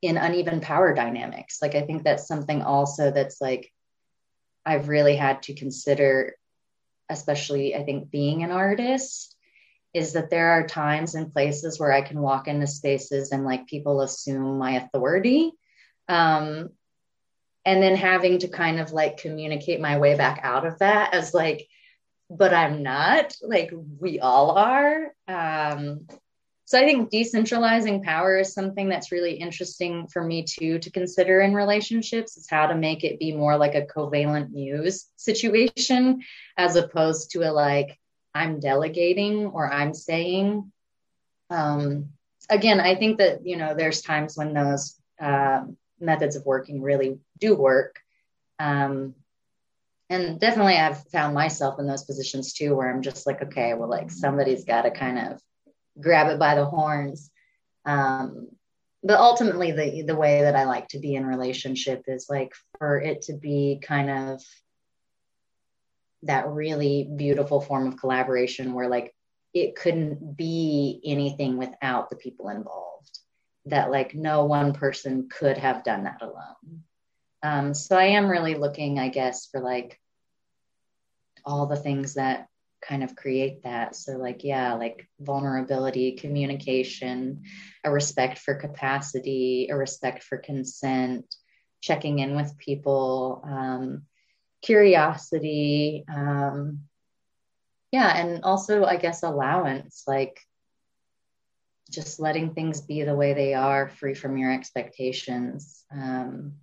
in 0.01 0.17
uneven 0.17 0.61
power 0.61 0.93
dynamics. 0.93 1.59
Like 1.61 1.75
I 1.75 1.81
think 1.81 2.03
that's 2.03 2.27
something 2.27 2.61
also 2.61 3.11
that's 3.11 3.41
like 3.41 3.71
I've 4.65 4.87
really 4.89 5.15
had 5.15 5.43
to 5.43 5.53
consider, 5.53 6.35
especially 7.09 7.75
I 7.75 7.83
think 7.83 8.09
being 8.09 8.43
an 8.43 8.51
artist, 8.51 9.34
is 9.95 10.11
that 10.11 10.29
there 10.29 10.49
are 10.51 10.67
times 10.67 11.15
and 11.15 11.31
places 11.31 11.79
where 11.79 11.93
I 11.93 12.01
can 12.01 12.19
walk 12.19 12.49
into 12.49 12.67
spaces 12.67 13.31
and 13.31 13.45
like 13.45 13.65
people 13.65 14.01
assume 14.01 14.57
my 14.57 14.71
authority. 14.71 15.53
Um, 16.09 16.71
and 17.63 17.81
then 17.81 17.95
having 17.95 18.39
to 18.39 18.49
kind 18.49 18.81
of 18.81 18.91
like 18.91 19.15
communicate 19.15 19.79
my 19.79 19.97
way 19.97 20.17
back 20.17 20.41
out 20.43 20.67
of 20.67 20.79
that 20.79 21.13
as 21.13 21.33
like, 21.33 21.69
but 22.29 22.53
I'm 22.53 22.83
not, 22.83 23.37
like 23.41 23.71
we 23.99 24.19
all 24.19 24.51
are. 24.51 25.13
Um, 25.29 26.07
so 26.65 26.77
I 26.77 26.83
think 26.83 27.09
decentralizing 27.09 28.03
power 28.03 28.37
is 28.37 28.53
something 28.53 28.89
that's 28.89 29.13
really 29.13 29.35
interesting 29.35 30.07
for 30.07 30.21
me 30.21 30.43
too 30.43 30.77
to 30.79 30.91
consider 30.91 31.39
in 31.39 31.53
relationships. 31.53 32.35
Is 32.35 32.49
how 32.49 32.67
to 32.67 32.75
make 32.75 33.05
it 33.05 33.17
be 33.17 33.31
more 33.31 33.55
like 33.55 33.75
a 33.75 33.85
covalent 33.85 34.51
muse 34.51 35.05
situation 35.15 36.21
as 36.57 36.75
opposed 36.75 37.31
to 37.31 37.49
a 37.49 37.51
like 37.53 37.97
I'm 38.35 38.59
delegating 38.59 39.47
or 39.47 39.71
I'm 39.71 39.93
saying. 39.93 40.71
Um, 41.49 42.09
again, 42.49 42.81
I 42.81 42.95
think 42.95 43.17
that 43.19 43.45
you 43.45 43.55
know 43.55 43.73
there's 43.73 44.01
times 44.01 44.35
when 44.35 44.53
those 44.53 44.99
uh, 45.19 45.63
methods 45.99 46.35
of 46.35 46.45
working 46.45 46.81
really 46.81 47.19
do 47.39 47.55
work. 47.55 47.99
Um, 48.59 49.15
and 50.09 50.39
definitely 50.39 50.75
I've 50.75 51.03
found 51.07 51.33
myself 51.33 51.79
in 51.79 51.87
those 51.87 52.03
positions 52.03 52.53
too, 52.53 52.75
where 52.75 52.91
I'm 52.91 53.01
just 53.01 53.25
like, 53.25 53.41
okay, 53.41 53.73
well, 53.73 53.89
like 53.89 54.11
somebody's 54.11 54.65
got 54.65 54.83
to 54.83 54.91
kind 54.91 55.17
of 55.17 55.41
grab 55.99 56.27
it 56.27 56.37
by 56.37 56.55
the 56.55 56.65
horns. 56.65 57.31
Um, 57.85 58.49
but 59.01 59.19
ultimately, 59.19 59.71
the 59.71 60.01
the 60.01 60.15
way 60.15 60.41
that 60.41 60.55
I 60.55 60.65
like 60.65 60.89
to 60.89 60.99
be 60.99 61.15
in 61.15 61.25
relationship 61.25 62.03
is 62.07 62.27
like 62.29 62.51
for 62.79 62.99
it 62.99 63.23
to 63.23 63.33
be 63.33 63.79
kind 63.81 64.09
of 64.09 64.43
that 66.25 66.47
really 66.47 67.09
beautiful 67.15 67.61
form 67.61 67.87
of 67.87 67.97
collaboration 67.97 68.73
where 68.73 68.87
like 68.87 69.13
it 69.53 69.75
couldn't 69.75 70.35
be 70.35 71.01
anything 71.05 71.57
without 71.57 72.09
the 72.09 72.15
people 72.15 72.49
involved 72.49 73.19
that 73.65 73.89
like 73.89 74.13
no 74.13 74.45
one 74.45 74.73
person 74.73 75.27
could 75.29 75.57
have 75.57 75.83
done 75.83 76.03
that 76.03 76.21
alone 76.21 76.83
um, 77.43 77.73
so 77.73 77.97
i 77.97 78.05
am 78.05 78.27
really 78.29 78.55
looking 78.55 78.99
i 78.99 79.09
guess 79.09 79.47
for 79.47 79.59
like 79.59 79.99
all 81.45 81.67
the 81.67 81.75
things 81.75 82.15
that 82.15 82.47
kind 82.87 83.03
of 83.03 83.15
create 83.15 83.63
that. 83.63 83.95
So, 83.95 84.13
like, 84.13 84.43
yeah, 84.43 84.73
like 84.73 85.07
vulnerability, 85.19 86.13
communication, 86.13 87.43
a 87.83 87.91
respect 87.91 88.39
for 88.39 88.55
capacity, 88.55 89.67
a 89.71 89.75
respect 89.75 90.23
for 90.23 90.37
consent, 90.37 91.25
checking 91.81 92.19
in 92.19 92.35
with 92.35 92.57
people, 92.57 93.43
um, 93.45 94.03
curiosity. 94.65 96.03
Um, 96.13 96.81
yeah, 97.91 98.17
and 98.17 98.43
also, 98.43 98.83
I 98.83 98.97
guess, 98.97 99.23
allowance, 99.23 100.03
like 100.07 100.39
just 101.91 102.19
letting 102.19 102.53
things 102.53 102.81
be 102.81 103.03
the 103.03 103.15
way 103.15 103.33
they 103.33 103.53
are, 103.53 103.89
free 103.89 104.15
from 104.15 104.37
your 104.37 104.51
expectations. 104.51 105.85
Um, 105.91 106.53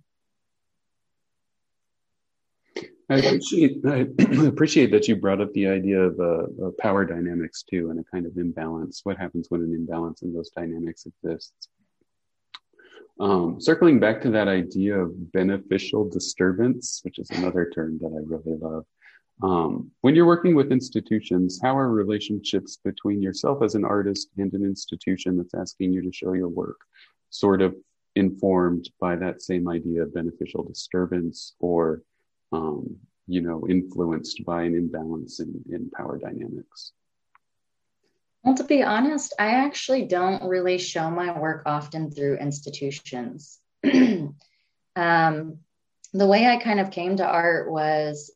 I 3.09 3.17
appreciate, 3.17 3.77
I 3.85 4.07
appreciate 4.47 4.91
that 4.91 5.07
you 5.07 5.15
brought 5.15 5.41
up 5.41 5.53
the 5.53 5.67
idea 5.67 5.99
of, 5.99 6.19
uh, 6.19 6.65
of 6.65 6.77
power 6.77 7.05
dynamics 7.05 7.63
too, 7.63 7.89
and 7.89 7.99
a 7.99 8.03
kind 8.03 8.25
of 8.25 8.37
imbalance. 8.37 9.01
What 9.03 9.17
happens 9.17 9.47
when 9.49 9.61
an 9.61 9.73
imbalance 9.73 10.21
in 10.21 10.33
those 10.33 10.49
dynamics 10.49 11.05
exists? 11.05 11.69
Um, 13.19 13.61
circling 13.61 13.99
back 13.99 14.21
to 14.21 14.29
that 14.31 14.47
idea 14.47 14.97
of 14.97 15.31
beneficial 15.31 16.09
disturbance, 16.09 17.01
which 17.03 17.19
is 17.19 17.29
another 17.29 17.69
term 17.69 17.99
that 17.99 18.07
I 18.07 18.21
really 18.25 18.57
love. 18.57 18.85
Um, 19.41 19.91
when 20.01 20.15
you're 20.15 20.25
working 20.25 20.55
with 20.55 20.71
institutions, 20.71 21.59
how 21.61 21.77
are 21.77 21.89
relationships 21.89 22.79
between 22.83 23.21
yourself 23.21 23.61
as 23.61 23.75
an 23.75 23.85
artist 23.85 24.29
and 24.37 24.51
an 24.53 24.63
institution 24.63 25.37
that's 25.37 25.53
asking 25.53 25.93
you 25.93 26.01
to 26.01 26.11
show 26.11 26.33
your 26.33 26.49
work 26.49 26.79
sort 27.29 27.61
of 27.61 27.75
informed 28.15 28.89
by 28.99 29.15
that 29.15 29.41
same 29.41 29.67
idea 29.67 30.03
of 30.03 30.13
beneficial 30.13 30.63
disturbance 30.63 31.55
or 31.59 32.03
um, 32.51 32.95
you 33.27 33.41
know, 33.41 33.65
influenced 33.69 34.43
by 34.45 34.63
an 34.63 34.75
imbalance 34.75 35.39
in, 35.39 35.61
in 35.69 35.89
power 35.91 36.17
dynamics? 36.17 36.93
Well, 38.43 38.55
to 38.55 38.63
be 38.65 38.83
honest, 38.83 39.33
I 39.39 39.65
actually 39.65 40.05
don't 40.05 40.43
really 40.43 40.77
show 40.77 41.09
my 41.09 41.37
work 41.39 41.63
often 41.65 42.11
through 42.11 42.37
institutions. 42.39 43.59
um, 44.95 45.59
the 46.13 46.27
way 46.27 46.45
I 46.45 46.57
kind 46.57 46.81
of 46.81 46.91
came 46.91 47.17
to 47.17 47.25
art 47.25 47.71
was, 47.71 48.31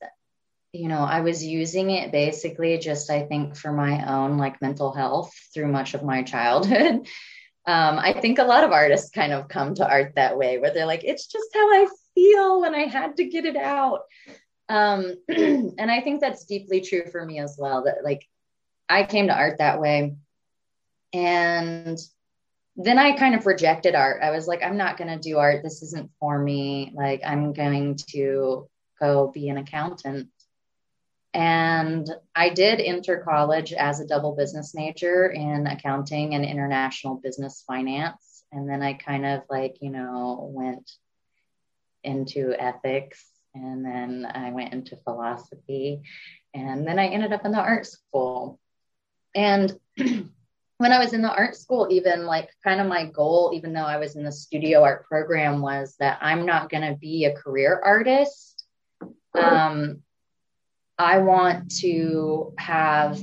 you 0.72 0.88
know, 0.88 1.00
I 1.00 1.22
was 1.22 1.44
using 1.44 1.90
it 1.90 2.14
basically 2.14 2.78
just, 2.78 3.10
I 3.10 3.24
think, 3.24 3.58
for 3.58 3.74
my 3.74 4.10
own 4.10 4.38
like 4.38 4.62
mental 4.62 4.94
health 4.94 5.34
through 5.54 5.68
much 5.68 5.94
of 5.94 6.04
my 6.04 6.24
childhood. 6.24 6.96
um, 7.68 8.00
I 8.00 8.14
think 8.14 8.40
a 8.40 8.46
lot 8.46 8.64
of 8.64 8.72
artists 8.72 9.12
kind 9.12 9.34
of 9.34 9.50
come 9.50 9.76
to 9.76 9.90
art 9.90 10.14
that 10.16 10.38
way, 10.38 10.58
where 10.58 10.74
they're 10.74 10.86
like, 10.86 11.04
it's 11.04 11.28
just 11.28 11.50
how 11.54 11.68
I 11.68 11.88
feel 12.16 12.64
and 12.64 12.76
I 12.76 12.86
had 12.86 13.18
to 13.18 13.26
get 13.26 13.46
it 13.46 13.58
out. 13.58 14.04
Um, 14.70 15.16
and 15.28 15.92
I 15.92 16.00
think 16.00 16.22
that's 16.22 16.46
deeply 16.46 16.80
true 16.80 17.06
for 17.12 17.26
me 17.26 17.40
as 17.40 17.58
well. 17.60 17.84
That 17.84 18.06
like 18.06 18.26
I 18.90 19.04
came 19.04 19.28
to 19.28 19.36
art 19.36 19.58
that 19.60 19.82
way. 19.82 20.16
And 21.14 21.98
then 22.76 23.00
I 23.00 23.18
kind 23.18 23.36
of 23.36 23.46
rejected 23.46 23.96
art. 23.96 24.22
I 24.22 24.32
was 24.32 24.48
like, 24.48 24.64
I'm 24.64 24.78
not 24.78 24.98
going 24.98 25.10
to 25.10 25.20
do 25.20 25.38
art. 25.38 25.64
This 25.64 25.82
isn't 25.82 26.12
for 26.20 26.38
me. 26.38 26.92
Like, 26.94 27.22
I'm 27.26 27.54
going 27.54 27.98
to 28.12 28.70
go 29.00 29.32
be 29.34 29.50
an 29.50 29.58
accountant. 29.58 30.30
And 31.34 32.10
I 32.36 32.50
did 32.50 32.80
enter 32.80 33.18
college 33.18 33.74
as 33.74 34.00
a 34.00 34.08
double 34.08 34.36
business 34.36 34.74
major 34.74 35.28
in 35.28 35.68
accounting 35.68 36.36
and 36.36 36.46
international 36.46 37.16
business 37.16 37.64
finance. 37.68 38.44
And 38.52 38.70
then 38.70 38.82
I 38.82 38.94
kind 38.94 39.26
of 39.26 39.44
like, 39.50 39.78
you 39.82 39.90
know, 39.90 40.50
went 40.54 40.90
into 42.04 42.54
ethics 42.58 43.26
and 43.54 43.84
then 43.86 44.26
I 44.32 44.52
went 44.52 44.74
into 44.74 44.98
philosophy 44.98 46.02
and 46.54 46.88
then 46.88 46.98
I 47.00 47.08
ended 47.08 47.34
up 47.34 47.46
in 47.46 47.52
the 47.52 47.60
art 47.60 47.86
school. 47.86 48.60
And 49.38 49.80
when 49.98 50.92
I 50.92 50.98
was 50.98 51.14
in 51.14 51.22
the 51.22 51.32
art 51.32 51.56
school, 51.56 51.88
even 51.92 52.26
like 52.26 52.50
kind 52.64 52.82
of 52.82 52.88
my 52.88 53.06
goal, 53.06 53.52
even 53.54 53.72
though 53.72 53.86
I 53.86 53.98
was 53.98 54.16
in 54.16 54.24
the 54.24 54.32
studio 54.32 54.84
art 54.84 55.08
program, 55.08 55.62
was 55.62 55.96
that 56.00 56.18
I'm 56.22 56.46
not 56.46 56.72
going 56.72 56.92
to 56.92 56.98
be 57.00 57.26
a 57.26 57.36
career 57.36 57.80
artist. 57.86 58.66
Um, 59.40 60.02
I 60.98 61.20
want 61.20 61.72
to 61.82 62.54
have 62.58 63.20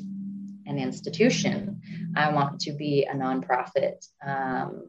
an 0.67 0.79
institution. 0.79 1.83
I 2.17 2.33
want 2.33 2.61
to 2.61 2.73
be 2.73 3.09
a 3.11 3.15
nonprofit. 3.15 4.07
Um, 4.25 4.89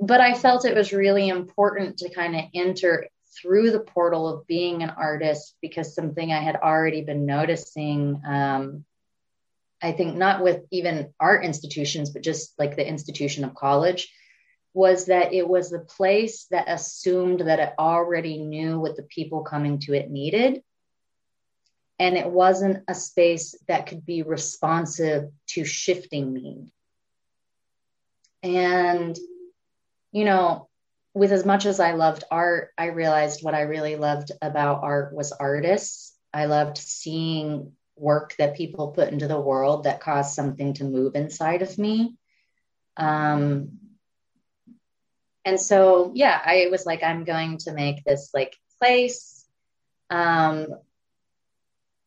but 0.00 0.22
I 0.22 0.32
felt 0.32 0.64
it 0.64 0.74
was 0.74 0.94
really 0.94 1.28
important 1.28 1.98
to 1.98 2.08
kind 2.08 2.34
of 2.34 2.44
enter 2.54 3.08
through 3.38 3.72
the 3.72 3.80
portal 3.80 4.26
of 4.26 4.46
being 4.46 4.82
an 4.82 4.90
artist 4.90 5.56
because 5.60 5.94
something 5.94 6.32
I 6.32 6.40
had 6.40 6.56
already 6.56 7.02
been 7.02 7.26
noticing. 7.26 8.22
Um, 8.26 8.86
I 9.84 9.92
think 9.92 10.16
not 10.16 10.42
with 10.42 10.62
even 10.70 11.12
art 11.20 11.44
institutions, 11.44 12.08
but 12.08 12.22
just 12.22 12.58
like 12.58 12.74
the 12.74 12.88
institution 12.88 13.44
of 13.44 13.54
college, 13.54 14.10
was 14.72 15.06
that 15.06 15.34
it 15.34 15.46
was 15.46 15.68
the 15.68 15.80
place 15.80 16.46
that 16.50 16.68
assumed 16.68 17.40
that 17.40 17.60
it 17.60 17.74
already 17.78 18.38
knew 18.38 18.80
what 18.80 18.96
the 18.96 19.02
people 19.02 19.42
coming 19.42 19.78
to 19.80 19.92
it 19.92 20.10
needed. 20.10 20.62
And 21.98 22.16
it 22.16 22.28
wasn't 22.28 22.82
a 22.88 22.94
space 22.94 23.54
that 23.68 23.86
could 23.86 24.06
be 24.06 24.22
responsive 24.22 25.30
to 25.48 25.64
shifting 25.64 26.32
need. 26.32 26.72
And 28.42 29.16
you 30.12 30.24
know, 30.24 30.68
with 31.12 31.30
as 31.30 31.44
much 31.44 31.66
as 31.66 31.78
I 31.78 31.92
loved 31.92 32.24
art, 32.30 32.70
I 32.78 32.86
realized 32.86 33.42
what 33.42 33.54
I 33.54 33.62
really 33.62 33.96
loved 33.96 34.32
about 34.40 34.82
art 34.82 35.12
was 35.12 35.32
artists. 35.32 36.16
I 36.32 36.46
loved 36.46 36.78
seeing 36.78 37.72
work 37.96 38.34
that 38.38 38.56
people 38.56 38.88
put 38.88 39.12
into 39.12 39.28
the 39.28 39.40
world 39.40 39.84
that 39.84 40.00
caused 40.00 40.34
something 40.34 40.74
to 40.74 40.84
move 40.84 41.14
inside 41.14 41.62
of 41.62 41.78
me. 41.78 42.16
Um, 42.96 43.78
and 45.44 45.60
so, 45.60 46.12
yeah, 46.14 46.40
I 46.44 46.68
was 46.70 46.86
like, 46.86 47.02
I'm 47.02 47.24
going 47.24 47.58
to 47.58 47.72
make 47.72 48.02
this 48.04 48.30
like 48.32 48.56
place 48.80 49.44
um, 50.10 50.68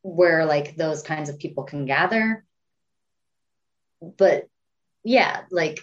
where 0.02 0.46
like 0.46 0.76
those 0.76 1.04
kinds 1.04 1.30
of 1.30 1.40
people 1.40 1.64
can 1.64 1.86
gather. 1.86 2.44
But 4.02 4.48
yeah, 5.04 5.42
like 5.52 5.80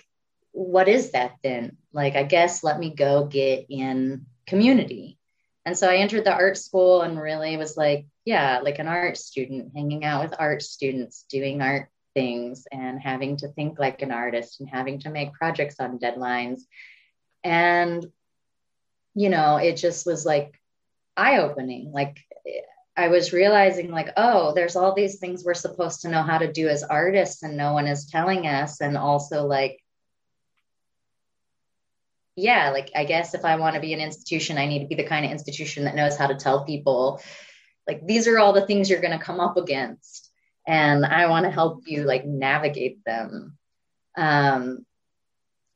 what 0.54 0.88
is 0.88 1.12
that 1.12 1.32
then? 1.42 1.76
Like, 1.92 2.14
I 2.14 2.22
guess 2.22 2.62
let 2.62 2.78
me 2.78 2.94
go 2.94 3.26
get 3.26 3.66
in 3.68 4.26
community. 4.46 5.18
And 5.66 5.76
so 5.76 5.88
I 5.88 5.96
entered 5.96 6.24
the 6.24 6.34
art 6.34 6.58
school 6.58 7.02
and 7.02 7.20
really 7.20 7.56
was 7.56 7.76
like, 7.76 8.06
yeah, 8.24 8.60
like 8.62 8.78
an 8.78 8.88
art 8.88 9.16
student, 9.16 9.72
hanging 9.74 10.04
out 10.04 10.22
with 10.22 10.38
art 10.38 10.62
students, 10.62 11.24
doing 11.30 11.62
art 11.62 11.88
things 12.14 12.66
and 12.70 13.00
having 13.00 13.36
to 13.38 13.48
think 13.48 13.78
like 13.78 14.02
an 14.02 14.12
artist 14.12 14.60
and 14.60 14.68
having 14.68 15.00
to 15.00 15.10
make 15.10 15.32
projects 15.32 15.80
on 15.80 15.98
deadlines 15.98 16.60
And, 17.44 18.04
you 19.14 19.28
know, 19.28 19.58
it 19.58 19.76
just 19.76 20.06
was 20.06 20.24
like 20.24 20.58
eye 21.16 21.38
opening. 21.38 21.92
Like, 21.92 22.18
I 22.96 23.08
was 23.08 23.32
realizing, 23.32 23.90
like, 23.90 24.10
oh, 24.16 24.54
there's 24.54 24.76
all 24.76 24.94
these 24.94 25.18
things 25.18 25.44
we're 25.44 25.54
supposed 25.54 26.02
to 26.02 26.08
know 26.08 26.22
how 26.22 26.38
to 26.38 26.52
do 26.52 26.68
as 26.68 26.84
artists, 26.84 27.42
and 27.42 27.56
no 27.56 27.72
one 27.72 27.86
is 27.88 28.06
telling 28.06 28.46
us. 28.46 28.80
And 28.80 28.96
also, 28.96 29.46
like, 29.46 29.80
yeah, 32.36 32.70
like, 32.70 32.90
I 32.94 33.04
guess 33.04 33.34
if 33.34 33.44
I 33.44 33.56
want 33.56 33.74
to 33.74 33.80
be 33.80 33.92
an 33.92 34.00
institution, 34.00 34.58
I 34.58 34.66
need 34.66 34.80
to 34.80 34.88
be 34.88 34.96
the 34.96 35.04
kind 35.04 35.24
of 35.24 35.30
institution 35.30 35.84
that 35.84 35.94
knows 35.94 36.16
how 36.16 36.26
to 36.26 36.34
tell 36.34 36.64
people, 36.64 37.20
like, 37.86 38.04
these 38.06 38.26
are 38.26 38.38
all 38.38 38.52
the 38.52 38.66
things 38.66 38.90
you're 38.90 39.00
going 39.00 39.16
to 39.16 39.24
come 39.24 39.40
up 39.40 39.56
against. 39.56 40.30
And 40.66 41.04
I 41.04 41.26
want 41.26 41.44
to 41.44 41.50
help 41.50 41.82
you, 41.86 42.04
like, 42.04 42.24
navigate 42.24 43.04
them. 43.04 43.56
Um, 44.16 44.84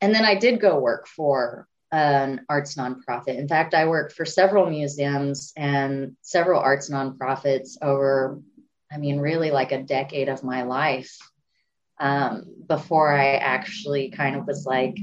and 0.01 0.13
then 0.13 0.25
I 0.25 0.35
did 0.35 0.59
go 0.59 0.79
work 0.79 1.07
for 1.07 1.67
an 1.91 2.45
arts 2.49 2.75
nonprofit. 2.75 3.37
In 3.37 3.47
fact, 3.47 3.73
I 3.73 3.87
worked 3.87 4.13
for 4.13 4.25
several 4.25 4.69
museums 4.69 5.53
and 5.55 6.15
several 6.21 6.61
arts 6.61 6.89
nonprofits 6.89 7.77
over, 7.81 8.39
I 8.91 8.97
mean, 8.97 9.19
really 9.19 9.51
like 9.51 9.71
a 9.71 9.83
decade 9.83 10.29
of 10.29 10.43
my 10.43 10.63
life 10.63 11.17
um, 11.99 12.45
before 12.67 13.11
I 13.11 13.35
actually 13.35 14.09
kind 14.09 14.35
of 14.35 14.45
was 14.45 14.65
like, 14.65 14.97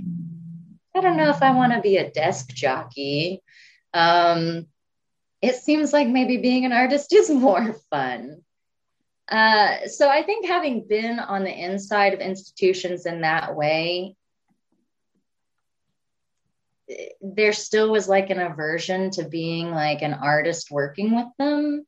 I 0.96 1.00
don't 1.00 1.18
know 1.18 1.28
if 1.28 1.42
I 1.42 1.50
want 1.52 1.74
to 1.74 1.80
be 1.82 1.98
a 1.98 2.10
desk 2.10 2.48
jockey. 2.48 3.42
Um, 3.92 4.66
it 5.42 5.56
seems 5.56 5.92
like 5.92 6.08
maybe 6.08 6.38
being 6.38 6.64
an 6.64 6.72
artist 6.72 7.12
is 7.12 7.28
more 7.30 7.76
fun. 7.90 8.42
Uh, 9.28 9.88
so 9.88 10.08
I 10.08 10.22
think 10.22 10.46
having 10.46 10.86
been 10.88 11.18
on 11.18 11.44
the 11.44 11.52
inside 11.52 12.14
of 12.14 12.20
institutions 12.20 13.04
in 13.04 13.22
that 13.22 13.54
way, 13.54 14.16
there 17.20 17.52
still 17.52 17.90
was 17.90 18.08
like 18.08 18.30
an 18.30 18.38
aversion 18.38 19.10
to 19.10 19.28
being 19.28 19.72
like 19.72 20.00
an 20.02 20.14
artist 20.14 20.70
working 20.70 21.14
with 21.14 21.26
them. 21.38 21.84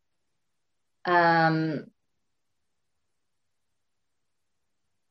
Um, 1.04 1.86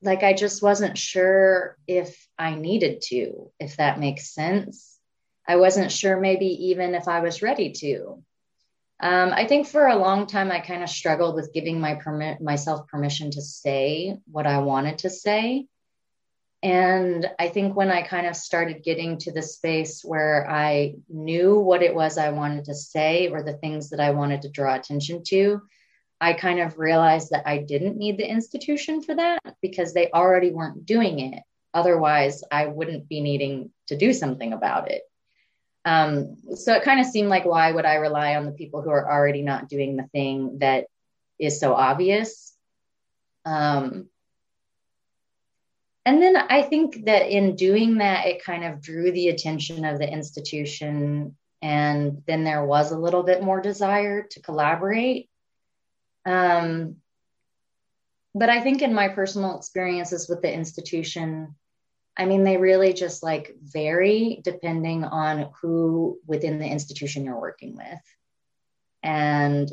like 0.02 0.24
I 0.24 0.34
just 0.34 0.62
wasn't 0.62 0.98
sure 0.98 1.78
if 1.88 2.28
I 2.38 2.56
needed 2.56 3.02
to, 3.08 3.52
if 3.60 3.78
that 3.78 4.00
makes 4.00 4.34
sense. 4.34 4.98
I 5.48 5.56
wasn't 5.56 5.92
sure 5.92 6.20
maybe 6.20 6.48
even 6.70 6.94
if 6.94 7.08
I 7.08 7.22
was 7.22 7.42
ready 7.42 7.72
to. 7.72 8.24
Um, 9.00 9.32
I 9.32 9.46
think 9.46 9.68
for 9.68 9.88
a 9.88 9.96
long 9.96 10.26
time 10.26 10.52
I 10.52 10.60
kind 10.60 10.84
of 10.84 10.90
struggled 10.90 11.36
with 11.36 11.54
giving 11.54 11.80
my 11.80 11.96
permit 11.96 12.42
myself 12.42 12.88
permission 12.88 13.32
to 13.32 13.42
say 13.42 14.18
what 14.26 14.48
I 14.48 14.60
wanted 14.60 15.00
to 15.00 15.10
say. 15.10 15.68
And 16.64 17.30
I 17.38 17.50
think 17.50 17.76
when 17.76 17.92
I 17.92 18.02
kind 18.02 18.26
of 18.26 18.36
started 18.36 18.84
getting 18.84 19.20
to 19.20 19.32
the 19.32 19.44
space 19.44 20.02
where 20.04 20.50
I 20.50 20.96
knew 21.08 21.60
what 21.60 21.84
it 21.84 21.94
was 21.94 22.18
I 22.18 22.32
wanted 22.32 22.66
to 22.66 22.74
say 22.74 23.30
or 23.30 23.44
the 23.44 23.54
things 23.54 23.92
that 23.92 24.00
I 24.00 24.12
wanted 24.12 24.42
to 24.42 24.50
draw 24.50 24.74
attention 24.74 25.22
to, 25.28 25.62
I 26.20 26.34
kind 26.34 26.60
of 26.60 26.80
realized 26.80 27.30
that 27.32 27.48
I 27.48 27.60
didn't 27.60 27.98
need 27.98 28.18
the 28.18 28.30
institution 28.30 29.02
for 29.02 29.16
that 29.16 29.40
because 29.62 29.94
they 29.94 30.10
already 30.12 30.52
weren't 30.52 30.86
doing 30.86 31.20
it. 31.20 31.44
Otherwise, 31.74 32.44
I 32.52 32.68
wouldn't 32.68 33.08
be 33.08 33.22
needing 33.22 33.72
to 33.88 33.98
do 33.98 34.14
something 34.14 34.54
about 34.54 34.90
it. 34.90 35.04
Um, 35.86 36.38
so 36.56 36.74
it 36.74 36.84
kind 36.84 37.00
of 37.00 37.06
seemed 37.06 37.30
like 37.30 37.46
why 37.46 37.72
would 37.72 37.86
I 37.86 37.96
rely 37.96 38.36
on 38.36 38.46
the 38.46 38.52
people 38.52 38.82
who 38.82 38.90
are 38.90 39.10
already 39.10 39.42
not 39.42 39.70
doing 39.70 39.96
the 39.96 40.08
thing 40.12 40.60
that 40.60 40.88
is 41.40 41.60
so 41.60 41.74
obvious? 41.74 42.54
Um, 43.46 44.10
and 46.06 46.22
then 46.22 46.36
I 46.36 46.62
think 46.64 47.06
that 47.06 47.30
in 47.30 47.56
doing 47.56 48.00
that, 48.00 48.26
it 48.26 48.44
kind 48.44 48.64
of 48.64 48.82
drew 48.82 49.12
the 49.12 49.30
attention 49.30 49.86
of 49.86 50.00
the 50.00 50.12
institution. 50.12 51.38
And 51.62 52.24
then 52.26 52.44
there 52.44 52.66
was 52.66 52.92
a 52.92 52.98
little 52.98 53.24
bit 53.24 53.44
more 53.44 53.62
desire 53.62 54.24
to 54.24 54.42
collaborate. 54.42 55.30
Um, 56.28 56.98
but 58.36 58.50
I 58.50 58.62
think 58.62 58.84
in 58.84 58.94
my 58.94 59.08
personal 59.08 59.58
experiences 59.58 60.30
with 60.30 60.44
the 60.44 60.54
institution, 60.54 61.56
I 62.16 62.26
mean, 62.26 62.44
they 62.44 62.58
really 62.58 62.94
just 62.94 63.24
like 63.24 63.56
vary 63.62 64.42
depending 64.44 65.04
on 65.04 65.50
who 65.62 66.20
within 66.28 66.60
the 66.60 66.68
institution 66.68 67.26
you're 67.26 67.40
working 67.40 67.76
with. 67.76 68.02
And 69.02 69.72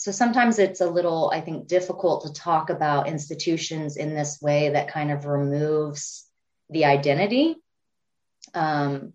so 0.00 0.10
sometimes 0.12 0.58
it's 0.58 0.80
a 0.80 0.88
little 0.88 1.30
i 1.34 1.42
think 1.42 1.66
difficult 1.66 2.22
to 2.24 2.32
talk 2.32 2.70
about 2.70 3.06
institutions 3.06 3.98
in 3.98 4.14
this 4.14 4.40
way 4.40 4.70
that 4.70 4.88
kind 4.88 5.10
of 5.10 5.26
removes 5.26 6.26
the 6.70 6.86
identity 6.86 7.56
um, 8.54 9.12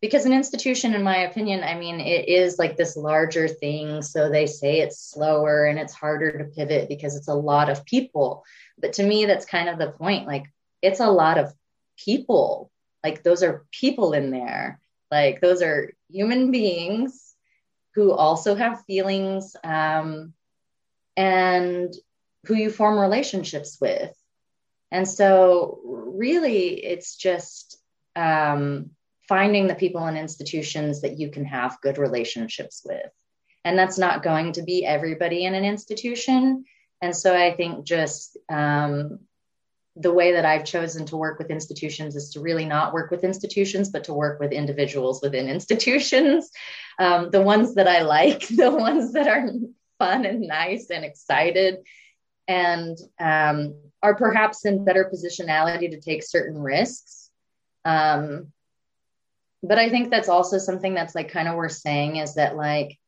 because 0.00 0.26
an 0.26 0.32
institution 0.32 0.94
in 0.94 1.02
my 1.02 1.18
opinion 1.18 1.62
i 1.64 1.74
mean 1.74 2.00
it 2.00 2.28
is 2.28 2.58
like 2.58 2.76
this 2.76 2.96
larger 2.96 3.48
thing. 3.48 4.02
So 4.02 4.28
they 4.28 4.46
say 4.46 4.80
it's 4.80 5.00
slower 5.00 5.64
and 5.64 5.78
it's 5.78 5.92
harder 5.92 6.38
to 6.38 6.44
pivot 6.44 6.88
because 6.88 7.16
it's 7.16 7.28
a 7.28 7.34
lot 7.34 7.68
of 7.68 7.84
people. 7.84 8.44
But 8.78 8.94
to 8.94 9.02
me 9.02 9.24
that's 9.24 9.44
kind 9.44 9.68
of 9.68 9.78
the 9.78 9.90
point. 9.90 10.26
Like 10.26 10.46
it's 10.82 11.00
a 11.00 11.10
lot 11.10 11.38
of 11.38 11.52
people. 11.96 12.70
Like 13.04 13.22
those 13.22 13.42
are 13.42 13.66
people 13.70 14.12
in 14.12 14.30
there. 14.30 14.80
Like 15.10 15.40
those 15.40 15.62
are 15.62 15.92
human 16.10 16.50
beings 16.50 17.34
who 17.94 18.12
also 18.12 18.54
have 18.54 18.84
feelings 18.84 19.56
um, 19.64 20.34
and 21.16 21.92
who 22.46 22.54
you 22.54 22.70
form 22.70 22.98
relationships 22.98 23.78
with. 23.80 24.14
And 24.90 25.06
so, 25.06 25.80
really, 25.84 26.82
it's 26.84 27.16
just 27.16 27.78
um, 28.16 28.90
finding 29.28 29.66
the 29.66 29.74
people 29.74 30.04
and 30.06 30.16
institutions 30.16 31.02
that 31.02 31.18
you 31.18 31.30
can 31.30 31.44
have 31.44 31.80
good 31.82 31.98
relationships 31.98 32.82
with. 32.84 33.10
And 33.64 33.78
that's 33.78 33.98
not 33.98 34.22
going 34.22 34.52
to 34.52 34.62
be 34.62 34.86
everybody 34.86 35.44
in 35.44 35.54
an 35.54 35.64
institution. 35.64 36.64
And 37.02 37.14
so, 37.14 37.36
I 37.36 37.54
think 37.54 37.84
just 37.84 38.36
um, 38.48 39.20
the 39.96 40.12
way 40.12 40.32
that 40.32 40.44
I've 40.44 40.64
chosen 40.64 41.04
to 41.06 41.16
work 41.16 41.38
with 41.38 41.50
institutions 41.50 42.14
is 42.14 42.30
to 42.30 42.40
really 42.40 42.64
not 42.64 42.92
work 42.92 43.10
with 43.10 43.24
institutions, 43.24 43.90
but 43.90 44.04
to 44.04 44.14
work 44.14 44.38
with 44.40 44.52
individuals 44.52 45.20
within 45.20 45.48
institutions. 45.56 46.50
Um, 46.98 47.30
the 47.30 47.42
ones 47.42 47.74
that 47.74 47.88
I 47.88 48.02
like, 48.02 48.46
the 48.48 48.70
ones 48.70 49.12
that 49.12 49.28
are 49.28 49.50
fun 49.98 50.24
and 50.24 50.40
nice 50.40 50.90
and 50.90 51.04
excited, 51.04 51.78
and 52.46 52.96
um, 53.20 53.74
are 54.02 54.14
perhaps 54.14 54.64
in 54.64 54.84
better 54.84 55.10
positionality 55.12 55.90
to 55.90 56.00
take 56.00 56.22
certain 56.22 56.58
risks. 56.58 57.30
Um, 57.84 58.52
but 59.62 59.78
I 59.78 59.88
think 59.88 60.10
that's 60.10 60.28
also 60.28 60.58
something 60.58 60.94
that's 60.94 61.14
like 61.14 61.30
kind 61.30 61.48
of 61.48 61.54
worth 61.54 61.72
saying 61.72 62.16
is 62.16 62.34
that 62.34 62.56
like 62.56 62.98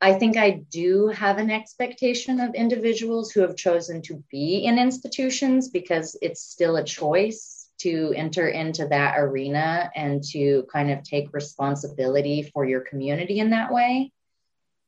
I 0.00 0.12
think 0.12 0.36
I 0.36 0.62
do 0.70 1.08
have 1.08 1.38
an 1.38 1.50
expectation 1.50 2.38
of 2.38 2.54
individuals 2.54 3.32
who 3.32 3.40
have 3.40 3.56
chosen 3.56 4.02
to 4.02 4.22
be 4.30 4.64
in 4.66 4.78
institutions 4.78 5.68
because 5.68 6.14
it's 6.20 6.42
still 6.42 6.76
a 6.76 6.84
choice 6.84 7.70
to 7.78 8.12
enter 8.14 8.48
into 8.48 8.86
that 8.88 9.18
arena 9.18 9.90
and 9.96 10.22
to 10.22 10.66
kind 10.70 10.90
of 10.90 11.02
take 11.02 11.32
responsibility 11.32 12.42
for 12.52 12.66
your 12.66 12.82
community 12.82 13.38
in 13.38 13.50
that 13.50 13.72
way. 13.72 14.12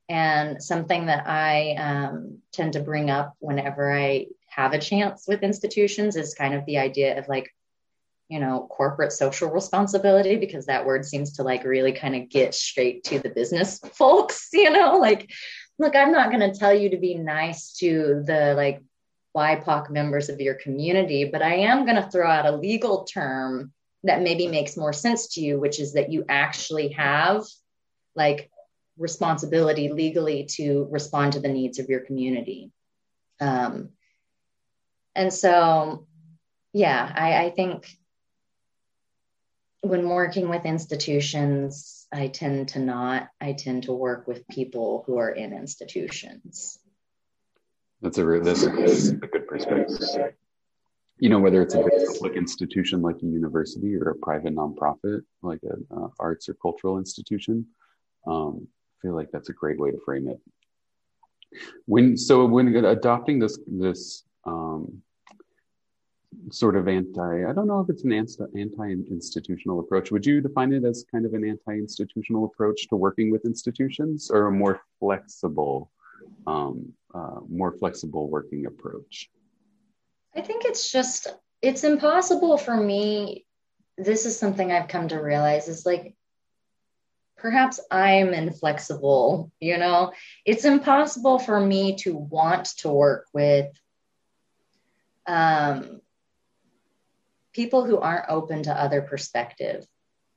And 0.09 0.63
something 0.63 1.07
that 1.07 1.27
I 1.27 1.75
um, 1.75 2.39
tend 2.53 2.75
to 2.75 2.81
bring 2.81 3.11
up 3.11 3.35
whenever 3.39 3.93
I 3.93 4.27
have 4.49 4.75
a 4.75 4.79
chance 4.79 5.25
with 5.27 5.43
institutions 5.43 6.17
is 6.17 6.35
kind 6.35 6.55
of 6.55 6.65
the 6.67 6.79
idea 6.79 7.19
of 7.19 7.27
like, 7.27 7.53
you 8.29 8.41
know, 8.41 8.67
corporate 8.71 9.13
social 9.13 9.51
responsibility 9.51 10.37
because 10.37 10.67
that 10.67 10.85
word 10.85 11.05
seems 11.05 11.33
to 11.35 11.43
like 11.43 11.65
really 11.65 11.93
kind 11.93 12.17
of 12.17 12.29
get 12.29 12.55
straight 12.55 13.05
to 13.05 13.21
the 13.21 13.31
business 13.31 13.79
folks, 13.95 14.49
you 14.53 14.71
know, 14.71 14.99
like, 14.99 15.31
look, 15.79 15.95
I'm 15.95 16.13
not 16.13 16.31
going 16.31 16.53
to 16.53 16.59
tell 16.59 16.75
you 16.75 16.91
to 16.91 16.97
be 16.97 17.15
nice 17.15 17.73
to 17.75 18.23
the 18.27 18.55
like 18.57 18.83
BIPOC 19.37 19.91
members 19.91 20.29
of 20.29 20.41
your 20.41 20.55
community, 20.55 21.25
but 21.25 21.43
I 21.43 21.55
am 21.57 21.85
going 21.85 22.03
to 22.03 22.11
throw 22.11 22.29
out 22.29 22.47
a 22.47 22.57
legal 22.57 23.05
term 23.05 23.73
that 24.03 24.23
maybe 24.23 24.49
makes 24.49 24.77
more 24.77 24.93
sense 24.93 25.35
to 25.35 25.41
you, 25.41 25.61
which 25.61 25.79
is 25.79 25.93
that 25.93 26.11
you 26.11 26.25
actually 26.29 26.89
have 26.89 27.45
like 28.15 28.51
responsibility 28.97 29.93
legally 29.93 30.45
to 30.45 30.89
respond 30.91 31.35
to 31.35 31.41
the 31.41 31.49
needs 31.49 31.79
of 31.79 31.89
your 31.89 32.01
community. 32.01 32.73
Um, 33.41 33.91
and 35.15 35.33
so, 35.33 36.07
yeah, 36.73 37.13
I, 37.15 37.45
I 37.47 37.51
think 37.51 37.89
when 39.89 40.09
working 40.09 40.49
with 40.49 40.65
institutions, 40.65 42.07
I 42.13 42.29
tend 42.29 42.69
to 42.71 42.79
not. 42.79 43.29
I 43.41 43.53
tend 43.53 43.85
to 43.85 43.93
work 43.93 44.27
with 44.27 44.47
people 44.49 45.05
who 45.07 45.19
are 45.19 45.31
in 45.31 45.53
institutions. 45.53 46.79
That's 48.03 48.19
a 48.19 48.25
that's 48.41 48.65
a, 48.65 48.71
a 48.71 49.29
good 49.29 49.47
perspective. 49.47 50.35
You 51.19 51.31
know, 51.31 51.39
whether 51.39 51.63
it's 51.63 51.75
a 51.75 51.83
public 52.15 52.37
institution 52.37 53.01
like 53.01 53.17
a 53.23 53.27
university 53.27 53.97
or 53.97 54.11
a 54.11 54.15
private 54.17 54.55
nonprofit 54.55 55.23
like 55.43 55.61
an 55.63 55.87
uh, 55.91 56.09
arts 56.21 56.49
or 56.49 56.55
cultural 56.55 56.99
institution, 56.99 57.67
um, 58.27 58.69
I 58.69 58.95
feel 59.01 59.15
like 59.15 59.31
that's 59.33 59.49
a 59.49 59.55
great 59.55 59.79
way 59.79 59.91
to 59.91 59.99
frame 60.05 60.29
it. 60.29 60.39
When 61.87 62.17
so 62.19 62.45
when 62.45 62.75
adopting 62.85 63.39
this 63.39 63.59
this 63.67 64.25
um, 64.45 65.03
sort 66.51 66.77
of 66.77 66.89
anti, 66.89 67.45
I 67.45 67.53
don't 67.53 67.67
know 67.67 67.81
if 67.81 67.91
it's 67.91 68.05
an 68.05 68.13
anti 68.13 68.91
institutional 69.11 69.81
approach. 69.81 70.11
Would 70.11 70.27
you 70.27 70.41
define 70.41 70.73
it 70.73 70.85
as 70.85 71.05
kind 71.11 71.27
of 71.27 71.35
an 71.35 71.45
anti 71.45 71.73
institutional 71.79 72.45
approach 72.45 72.89
to 72.89 72.97
working 72.97 73.31
with 73.31 73.45
institutions 73.45 74.31
or 74.31 74.47
a 74.47 74.53
more 74.53 74.81
flexible, 75.01 75.91
um, 76.47 76.93
uh, 77.15 77.41
more 77.49 77.73
flexible 77.73 78.29
working 78.29 78.67
approach? 78.67 79.31
I 80.35 80.41
think 80.43 80.65
it's 80.65 80.91
just, 80.93 81.29
it's 81.63 81.85
impossible 81.85 82.59
for 82.59 82.77
me. 82.77 83.47
This 83.99 84.27
is 84.27 84.39
something 84.39 84.71
I've 84.71 84.89
come 84.89 85.09
to 85.09 85.17
realize 85.17 85.69
is 85.69 85.87
like, 85.87 86.15
perhaps 87.39 87.81
I'm 87.91 88.35
inflexible, 88.35 89.51
you 89.61 89.79
know? 89.79 90.13
It's 90.45 90.65
impossible 90.65 91.39
for 91.39 91.61
me 91.61 91.97
to 91.97 92.17
want 92.17 92.67
to 92.79 92.91
work 92.91 93.27
with 93.33 93.69
um, 95.27 96.01
people 97.57 97.87
who 97.87 97.99
aren't 97.99 98.29
open 98.29 98.63
to 98.65 98.81
other 98.81 99.01
perspective. 99.01 99.87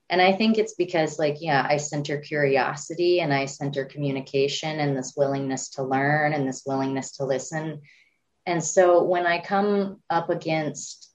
And 0.09 0.21
I 0.21 0.31
think 0.31 0.57
it's 0.57 0.73
because, 0.73 1.19
like, 1.19 1.37
yeah, 1.39 1.63
I 1.69 1.77
center 1.77 2.17
curiosity 2.17 3.19
and 3.19 3.31
I 3.31 3.45
center 3.45 3.85
communication 3.85 4.79
and 4.79 4.97
this 4.97 5.13
willingness 5.15 5.69
to 5.71 5.83
learn 5.83 6.33
and 6.33 6.47
this 6.47 6.63
willingness 6.65 7.17
to 7.17 7.25
listen. 7.25 7.81
And 8.45 8.63
so 8.63 9.03
when 9.03 9.27
I 9.27 9.39
come 9.39 10.01
up 10.09 10.31
against 10.31 11.11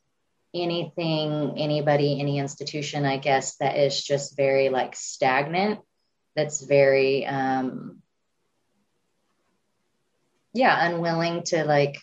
anything, 0.54 1.54
anybody, 1.56 2.20
any 2.20 2.38
institution, 2.38 3.04
I 3.04 3.16
guess, 3.16 3.56
that 3.56 3.76
is 3.76 4.00
just 4.00 4.36
very 4.36 4.68
like 4.68 4.94
stagnant, 4.94 5.80
that's 6.36 6.62
very, 6.62 7.26
um, 7.26 8.02
yeah, 10.52 10.86
unwilling 10.86 11.42
to 11.44 11.64
like 11.64 11.98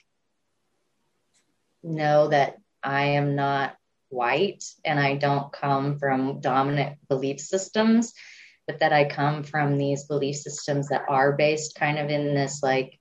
know 1.84 2.28
that 2.28 2.58
I 2.84 3.04
am 3.20 3.36
not 3.36 3.78
white 4.12 4.64
and 4.86 5.00
I 5.00 5.16
don't 5.16 5.52
come 5.52 5.98
from 5.98 6.42
dominant 6.42 6.98
belief 7.08 7.40
systems, 7.40 8.14
but 8.68 8.80
that 8.80 8.94
I 8.94 9.06
come 9.06 9.44
from 9.44 9.78
these 9.78 10.06
belief 10.06 10.38
systems 10.38 10.90
that 10.90 11.06
are 11.10 11.34
based 11.34 11.76
kind 11.76 11.98
of 11.98 12.10
in 12.10 12.36
this 12.36 12.62
like 12.62 13.00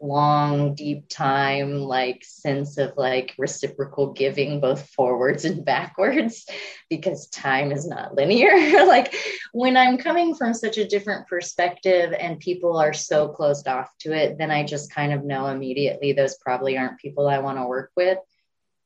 long, 0.00 0.74
deep 0.74 1.08
time, 1.08 1.76
like 1.76 2.22
sense 2.24 2.76
of 2.78 2.92
like 2.96 3.34
reciprocal 3.38 4.12
giving, 4.12 4.60
both 4.60 4.88
forwards 4.90 5.44
and 5.44 5.64
backwards, 5.64 6.46
because 6.90 7.28
time 7.28 7.72
is 7.72 7.86
not 7.86 8.14
linear. 8.14 8.52
like 8.86 9.14
when 9.52 9.76
I'm 9.76 9.98
coming 9.98 10.34
from 10.34 10.54
such 10.54 10.78
a 10.78 10.86
different 10.86 11.26
perspective 11.28 12.12
and 12.12 12.38
people 12.38 12.76
are 12.76 12.92
so 12.92 13.28
closed 13.28 13.68
off 13.68 13.90
to 14.00 14.12
it, 14.12 14.38
then 14.38 14.50
I 14.50 14.64
just 14.64 14.92
kind 14.92 15.12
of 15.12 15.24
know 15.24 15.46
immediately 15.46 16.12
those 16.12 16.36
probably 16.36 16.76
aren't 16.76 16.98
people 16.98 17.28
I 17.28 17.38
want 17.38 17.58
to 17.58 17.66
work 17.66 17.90
with. 17.96 18.18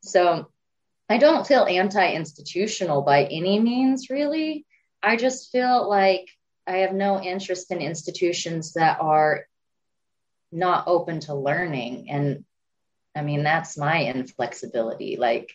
So 0.02 0.50
I 1.10 1.18
don't 1.18 1.44
feel 1.44 1.64
anti 1.64 2.12
institutional 2.12 3.02
by 3.02 3.24
any 3.24 3.58
means, 3.58 4.10
really. 4.10 4.64
I 5.02 5.16
just 5.16 5.50
feel 5.50 5.88
like 5.88 6.28
I 6.68 6.78
have 6.78 6.92
no 6.92 7.20
interest 7.20 7.72
in 7.72 7.80
institutions 7.80 8.74
that 8.74 9.00
are 9.00 9.44
not 10.52 10.86
open 10.86 11.18
to 11.20 11.34
learning. 11.34 12.10
And 12.10 12.44
I 13.16 13.22
mean, 13.22 13.42
that's 13.42 13.76
my 13.76 14.02
inflexibility. 14.04 15.16
Like, 15.16 15.50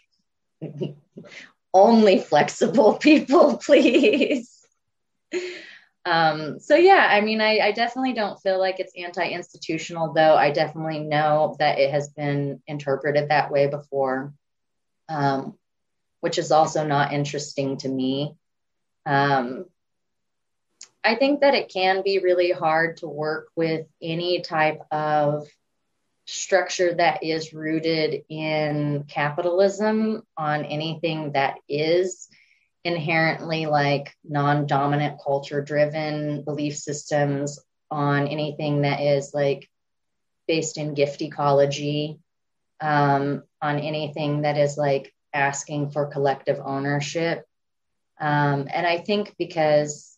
only 1.73 2.19
flexible 2.19 2.93
people, 2.99 3.55
please. 3.57 4.51
Um, 6.03 6.59
so 6.59 6.75
yeah, 6.75 7.07
I 7.09 7.21
mean, 7.21 7.39
I, 7.39 7.59
I, 7.59 7.71
definitely 7.71 8.13
don't 8.13 8.39
feel 8.39 8.59
like 8.59 8.79
it's 8.79 8.93
anti-institutional, 8.95 10.13
though. 10.13 10.35
I 10.35 10.51
definitely 10.51 10.99
know 10.99 11.55
that 11.57 11.79
it 11.79 11.89
has 11.89 12.09
been 12.09 12.61
interpreted 12.67 13.29
that 13.29 13.51
way 13.51 13.65
before 13.67 14.31
um, 15.09 15.57
which 16.21 16.37
is 16.37 16.51
also 16.51 16.85
not 16.85 17.13
interesting 17.13 17.77
to 17.77 17.89
me. 17.89 18.35
Um, 19.05 19.65
I 21.03 21.15
think 21.15 21.41
that 21.41 21.53
it 21.53 21.71
can 21.71 22.01
be 22.03 22.19
really 22.19 22.51
hard 22.51 22.97
to 22.97 23.07
work 23.07 23.49
with 23.55 23.85
any 24.01 24.41
type 24.41 24.81
of 24.91 25.47
structure 26.25 26.95
that 26.95 27.23
is 27.23 27.53
rooted 27.53 28.23
in 28.29 29.05
capitalism 29.07 30.23
on 30.35 30.65
anything 30.65 31.33
that 31.33 31.55
is 31.69 32.27
inherently 32.83 33.67
like 33.67 34.15
non 34.27 34.65
dominant 34.65 35.19
culture 35.23 35.61
driven 35.61 36.43
belief 36.43 36.75
systems, 36.75 37.59
on 37.91 38.27
anything 38.27 38.81
that 38.81 38.99
is 38.99 39.31
like 39.33 39.69
based 40.47 40.77
in 40.77 40.93
gift 40.93 41.21
ecology, 41.21 42.19
um, 42.81 43.43
on 43.65 43.79
anything 43.79 44.31
that 44.43 44.57
is 44.57 44.77
like 44.77 45.13
asking 45.33 45.89
for 45.89 46.13
collective 46.15 46.59
ownership. 46.63 47.45
Um, 48.19 48.67
and 48.71 48.85
I 48.87 48.97
think 49.07 49.35
because, 49.37 50.17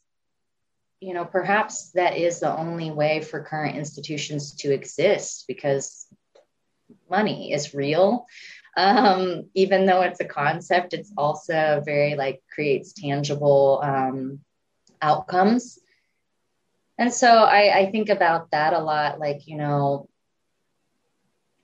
you 0.99 1.13
know, 1.13 1.25
perhaps 1.25 1.91
that 1.91 2.17
is 2.17 2.39
the 2.39 2.55
only 2.55 2.91
way 2.91 3.21
for 3.21 3.49
current 3.51 3.77
institutions 3.77 4.55
to 4.61 4.73
exist 4.73 5.45
because 5.47 6.07
money 7.09 7.53
is 7.53 7.73
real. 7.73 8.25
Um, 8.75 9.49
even 9.55 9.85
though 9.85 10.01
it's 10.01 10.19
a 10.19 10.25
concept, 10.25 10.93
it's 10.93 11.11
also 11.17 11.81
very 11.83 12.15
like 12.15 12.43
creates 12.53 12.93
tangible 12.93 13.81
um, 13.83 14.39
outcomes. 15.01 15.79
And 16.99 17.11
so 17.11 17.29
I, 17.59 17.61
I 17.79 17.91
think 17.91 18.09
about 18.09 18.51
that 18.51 18.73
a 18.73 18.79
lot. 18.79 19.19
Like, 19.19 19.47
you 19.47 19.57
know, 19.57 20.09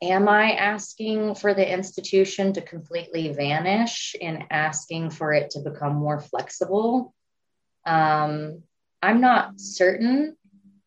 am 0.04 0.28
I 0.28 0.52
asking 0.52 1.36
for 1.36 1.54
the 1.54 1.72
institution 1.72 2.54
to 2.54 2.62
completely 2.62 3.32
vanish 3.32 4.16
and 4.22 4.44
asking 4.52 5.12
for 5.12 5.34
it 5.34 5.52
to 5.52 5.60
become 5.60 5.96
more 5.96 6.20
flexible? 6.20 7.14
Um, 7.86 8.64
I'm 9.02 9.22
not 9.22 9.60
certain. 9.60 10.36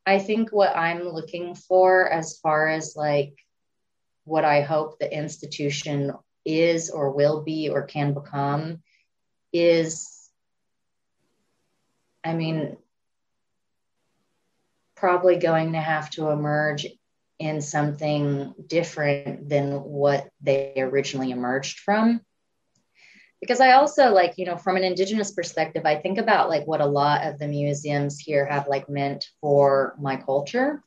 I 0.05 0.19
think 0.19 0.53
what 0.53 0.77
I'm 0.77 1.09
looking 1.09 1.55
for, 1.55 2.09
as 2.09 2.39
far 2.39 2.69
as 2.69 2.95
like 2.95 3.35
what 4.25 4.45
I 4.45 4.61
hope 4.61 4.99
the 4.99 5.13
institution 5.13 6.13
is 6.45 6.91
or 6.91 7.11
will 7.11 7.43
be 7.43 7.71
or 7.71 7.83
can 7.83 8.13
become, 8.13 8.83
is 9.53 10.31
I 12.23 12.35
mean, 12.35 12.77
probably 14.95 15.37
going 15.37 15.73
to 15.73 15.81
have 15.81 16.11
to 16.11 16.31
emerge 16.31 16.87
in 17.39 17.61
something 17.61 18.55
different 18.67 19.49
than 19.49 19.73
what 19.83 20.29
they 20.41 20.75
originally 20.77 21.31
emerged 21.31 21.81
from. 21.81 22.21
Because 23.41 23.61
i 23.61 23.73
also 23.73 24.13
like 24.13 24.39
you 24.39 24.47
know 24.47 24.57
from 24.57 24.77
an 24.77 24.83
indigenous 24.83 25.31
perspective 25.33 25.83
i 25.85 25.97
think 25.97 26.17
about 26.17 26.49
like 26.49 26.67
what 26.67 26.81
a 26.81 26.87
lot 26.87 27.27
of 27.27 27.39
the 27.39 27.47
museums 27.47 28.19
here 28.19 28.47
have 28.47 28.67
like 28.67 28.89
meant 28.89 29.27
for 29.43 29.95
my 30.01 30.17
culture 30.17 30.83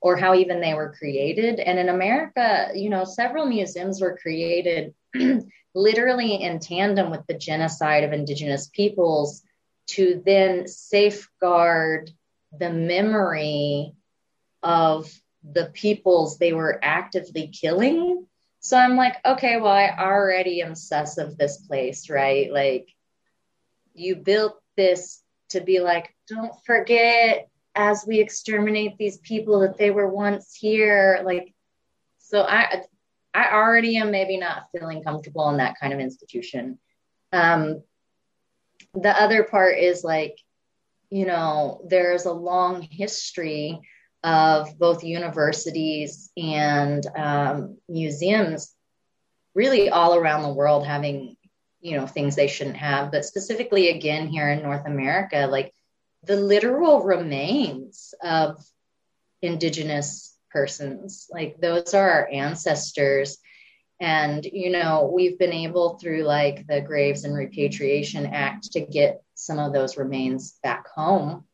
or 0.00 0.16
how 0.16 0.34
even 0.34 0.62
they 0.62 0.72
were 0.72 0.94
created. 0.96 1.58
And 1.58 1.78
in 1.78 1.88
america 1.88 2.70
you 2.74 2.90
know 2.90 3.04
several 3.04 3.46
museums 3.46 4.00
were 4.00 4.16
created 4.16 4.94
literally 5.74 6.34
in 6.36 6.60
tandem 6.60 7.10
with 7.10 7.26
the 7.26 7.34
genocide 7.34 8.04
of 8.04 8.12
indigenous 8.12 8.68
peoples 8.68 9.42
to 9.88 10.22
then 10.24 10.68
safeguard 10.68 12.12
the 12.56 12.70
memory 12.70 13.94
of 14.62 15.10
the 15.42 15.66
peoples 15.72 16.38
they 16.38 16.52
were 16.52 16.78
actively 16.82 17.48
killing. 17.48 18.26
So 18.60 18.76
I'm 18.76 18.96
like, 18.96 19.16
okay, 19.24 19.58
well, 19.58 19.72
I 19.72 19.94
already 19.98 20.60
am 20.62 20.74
sus 20.74 21.18
of 21.18 21.38
this 21.38 21.56
place, 21.58 22.10
right? 22.10 22.52
Like, 22.52 22.88
you 23.94 24.16
built 24.16 24.60
this 24.76 25.22
to 25.50 25.60
be 25.60 25.80
like, 25.80 26.14
don't 26.28 26.52
forget 26.64 27.48
as 27.74 28.04
we 28.06 28.20
exterminate 28.20 28.98
these 28.98 29.18
people 29.18 29.60
that 29.60 29.78
they 29.78 29.90
were 29.90 30.08
once 30.08 30.54
here. 30.54 31.22
Like, 31.24 31.54
so 32.18 32.42
I, 32.42 32.82
I 33.34 33.52
already 33.52 33.96
am 33.96 34.10
maybe 34.10 34.36
not 34.36 34.66
feeling 34.72 35.02
comfortable 35.02 35.48
in 35.48 35.56
that 35.56 35.78
kind 35.80 35.92
of 35.92 36.00
institution. 36.00 36.78
Um, 37.32 37.82
the 38.94 39.10
other 39.10 39.44
part 39.44 39.78
is 39.78 40.04
like, 40.04 40.36
you 41.10 41.26
know, 41.26 41.80
there's 41.88 42.26
a 42.26 42.32
long 42.32 42.82
history 42.82 43.80
of 44.22 44.78
both 44.78 45.02
universities 45.02 46.30
and 46.36 47.04
um, 47.16 47.78
museums 47.88 48.74
really 49.54 49.88
all 49.88 50.14
around 50.14 50.42
the 50.42 50.52
world 50.52 50.86
having 50.86 51.36
you 51.80 51.96
know 51.96 52.06
things 52.06 52.36
they 52.36 52.46
shouldn't 52.46 52.76
have. 52.76 53.10
But 53.10 53.24
specifically 53.24 53.88
again 53.88 54.28
here 54.28 54.48
in 54.50 54.62
north 54.62 54.86
america 54.86 55.48
like 55.50 55.72
the 56.24 56.36
literal 56.36 57.02
remains 57.02 58.12
of 58.22 58.62
indigenous 59.42 60.36
persons 60.50 61.28
like 61.30 61.56
those 61.60 61.94
are 61.94 62.10
our 62.10 62.28
ancestors. 62.30 63.38
And 64.00 64.44
you 64.44 64.70
know 64.70 65.10
we've 65.14 65.38
been 65.38 65.52
able 65.52 65.98
through 65.98 66.22
like 66.22 66.66
the 66.66 66.80
graves 66.80 67.24
and 67.24 67.34
repatriation 67.34 68.26
act 68.26 68.72
to 68.72 68.80
get 68.80 69.22
some 69.34 69.58
of 69.58 69.72
those 69.72 69.96
remains 69.96 70.58
back 70.62 70.88
home. 70.88 71.44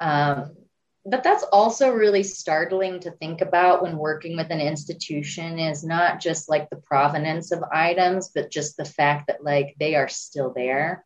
Um, 0.00 0.56
but 1.04 1.24
that's 1.24 1.42
also 1.42 1.90
really 1.90 2.22
startling 2.22 3.00
to 3.00 3.10
think 3.10 3.40
about 3.40 3.82
when 3.82 3.96
working 3.96 4.36
with 4.36 4.50
an 4.50 4.60
institution 4.60 5.58
is 5.58 5.82
not 5.82 6.20
just 6.20 6.48
like 6.48 6.70
the 6.70 6.76
provenance 6.76 7.50
of 7.50 7.64
items 7.72 8.30
but 8.34 8.50
just 8.50 8.76
the 8.76 8.84
fact 8.84 9.26
that 9.26 9.42
like 9.42 9.74
they 9.78 9.94
are 9.96 10.08
still 10.08 10.52
there. 10.54 11.04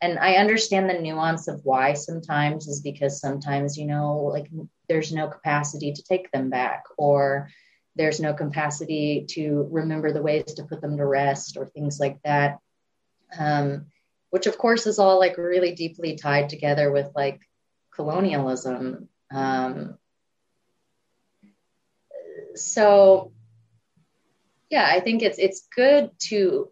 And 0.00 0.18
i 0.18 0.34
understand 0.34 0.90
the 0.90 1.00
nuance 1.00 1.48
of 1.48 1.60
why 1.64 1.94
sometimes 1.94 2.66
is 2.68 2.80
because 2.80 3.20
sometimes 3.20 3.78
you 3.78 3.86
know 3.86 4.30
like 4.32 4.50
there's 4.88 5.12
no 5.12 5.28
capacity 5.28 5.92
to 5.92 6.02
take 6.02 6.30
them 6.32 6.50
back 6.50 6.84
or 6.98 7.48
there's 7.94 8.20
no 8.20 8.34
capacity 8.34 9.24
to 9.30 9.66
remember 9.70 10.12
the 10.12 10.22
ways 10.22 10.54
to 10.54 10.64
put 10.64 10.82
them 10.82 10.98
to 10.98 11.06
rest 11.06 11.56
or 11.56 11.66
things 11.66 11.98
like 11.98 12.20
that 12.24 12.58
um, 13.38 13.86
which 14.30 14.46
of 14.46 14.58
course 14.58 14.86
is 14.86 14.98
all 14.98 15.18
like 15.18 15.38
really 15.38 15.74
deeply 15.74 16.14
tied 16.16 16.50
together 16.50 16.92
with 16.92 17.10
like 17.14 17.40
colonialism 17.94 19.08
um, 19.32 19.98
so 22.54 23.32
yeah 24.70 24.86
i 24.90 25.00
think 25.00 25.22
it's 25.22 25.38
it's 25.38 25.68
good 25.74 26.10
to 26.18 26.70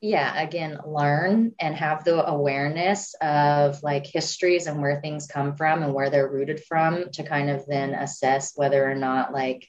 yeah 0.00 0.40
again 0.40 0.78
learn 0.86 1.52
and 1.58 1.74
have 1.74 2.04
the 2.04 2.28
awareness 2.28 3.14
of 3.20 3.82
like 3.82 4.06
histories 4.06 4.66
and 4.66 4.80
where 4.80 5.00
things 5.00 5.26
come 5.26 5.56
from 5.56 5.82
and 5.82 5.94
where 5.94 6.10
they're 6.10 6.28
rooted 6.28 6.62
from 6.64 7.10
to 7.10 7.22
kind 7.22 7.50
of 7.50 7.66
then 7.66 7.94
assess 7.94 8.52
whether 8.56 8.88
or 8.88 8.94
not 8.94 9.32
like 9.32 9.66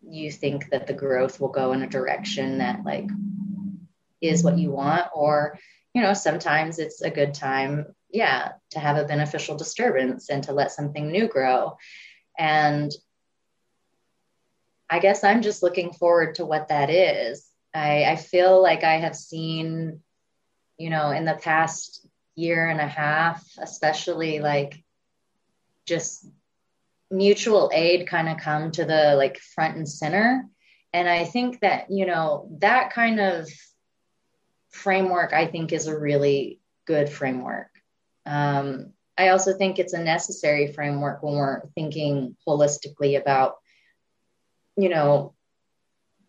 you 0.00 0.30
think 0.30 0.70
that 0.70 0.86
the 0.86 0.92
growth 0.92 1.40
will 1.40 1.48
go 1.48 1.72
in 1.72 1.82
a 1.82 1.88
direction 1.88 2.58
that 2.58 2.84
like 2.84 3.08
is 4.20 4.44
what 4.44 4.58
you 4.58 4.70
want 4.70 5.06
or 5.14 5.58
you 5.94 6.02
know 6.02 6.14
sometimes 6.14 6.78
it's 6.78 7.02
a 7.02 7.10
good 7.10 7.34
time 7.34 7.86
yeah 8.12 8.52
to 8.70 8.78
have 8.78 8.96
a 8.96 9.04
beneficial 9.04 9.56
disturbance 9.56 10.28
and 10.28 10.44
to 10.44 10.52
let 10.52 10.70
something 10.70 11.10
new 11.10 11.26
grow 11.26 11.76
and 12.38 12.92
i 14.90 14.98
guess 14.98 15.24
i'm 15.24 15.42
just 15.42 15.62
looking 15.62 15.92
forward 15.92 16.34
to 16.34 16.44
what 16.44 16.68
that 16.68 16.90
is 16.90 17.52
I, 17.74 18.04
I 18.04 18.16
feel 18.16 18.62
like 18.62 18.84
I 18.84 18.98
have 18.98 19.16
seen, 19.16 20.00
you 20.78 20.90
know, 20.90 21.10
in 21.10 21.24
the 21.24 21.34
past 21.34 22.06
year 22.34 22.68
and 22.68 22.80
a 22.80 22.86
half, 22.86 23.44
especially 23.58 24.40
like 24.40 24.82
just 25.86 26.26
mutual 27.10 27.70
aid 27.72 28.06
kind 28.06 28.28
of 28.28 28.38
come 28.38 28.70
to 28.72 28.84
the 28.84 29.14
like 29.16 29.38
front 29.38 29.76
and 29.76 29.88
center. 29.88 30.46
And 30.92 31.08
I 31.08 31.24
think 31.24 31.60
that, 31.60 31.90
you 31.90 32.06
know, 32.06 32.48
that 32.58 32.92
kind 32.92 33.20
of 33.20 33.48
framework, 34.70 35.32
I 35.32 35.46
think, 35.46 35.72
is 35.72 35.86
a 35.86 35.98
really 35.98 36.60
good 36.86 37.08
framework. 37.08 37.68
Um, 38.26 38.92
I 39.16 39.28
also 39.28 39.52
think 39.56 39.78
it's 39.78 39.92
a 39.92 40.02
necessary 40.02 40.72
framework 40.72 41.22
when 41.22 41.34
we're 41.34 41.62
thinking 41.74 42.36
holistically 42.46 43.20
about, 43.20 43.56
you 44.76 44.88
know, 44.88 45.34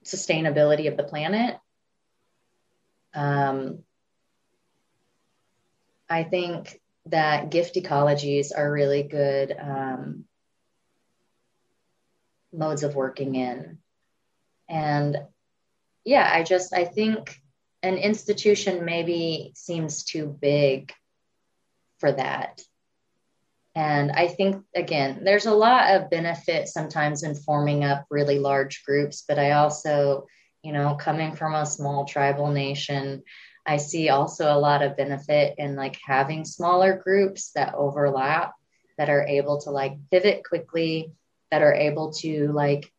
sustainability 0.03 0.87
of 0.89 0.97
the 0.97 1.03
planet. 1.03 1.57
Um, 3.13 3.83
I 6.09 6.23
think 6.23 6.79
that 7.07 7.49
gift 7.49 7.75
ecologies 7.75 8.51
are 8.55 8.71
really 8.71 9.03
good 9.03 9.55
um, 9.59 10.25
modes 12.51 12.83
of 12.83 12.95
working 12.95 13.35
in. 13.35 13.79
And 14.69 15.17
yeah, 16.03 16.29
I 16.31 16.43
just, 16.43 16.73
I 16.73 16.85
think 16.85 17.39
an 17.81 17.95
institution 17.95 18.85
maybe 18.85 19.51
seems 19.55 20.03
too 20.03 20.27
big 20.27 20.93
for 22.03 22.11
that. 22.11 22.61
And 23.75 24.11
I 24.11 24.27
think, 24.27 24.65
again, 24.75 25.21
there's 25.23 25.45
a 25.45 25.53
lot 25.53 25.95
of 25.95 26.09
benefit 26.09 26.67
sometimes 26.67 27.23
in 27.23 27.33
forming 27.33 27.85
up 27.85 28.05
really 28.09 28.39
large 28.39 28.83
groups, 28.83 29.23
but 29.25 29.39
I 29.39 29.51
also, 29.51 30.27
you 30.63 30.73
know, 30.73 30.95
coming 30.95 31.33
from 31.33 31.55
a 31.55 31.65
small 31.65 32.03
tribal 32.03 32.51
nation, 32.51 33.23
I 33.65 33.77
see 33.77 34.09
also 34.09 34.53
a 34.53 34.59
lot 34.59 34.83
of 34.83 34.97
benefit 34.97 35.55
in 35.57 35.77
like 35.77 35.97
having 36.05 36.43
smaller 36.43 37.01
groups 37.01 37.51
that 37.55 37.73
overlap, 37.73 38.51
that 38.97 39.09
are 39.09 39.25
able 39.25 39.61
to 39.61 39.71
like 39.71 39.93
pivot 40.11 40.43
quickly, 40.43 41.13
that 41.51 41.61
are 41.61 41.73
able 41.73 42.11
to 42.15 42.51
like 42.51 42.91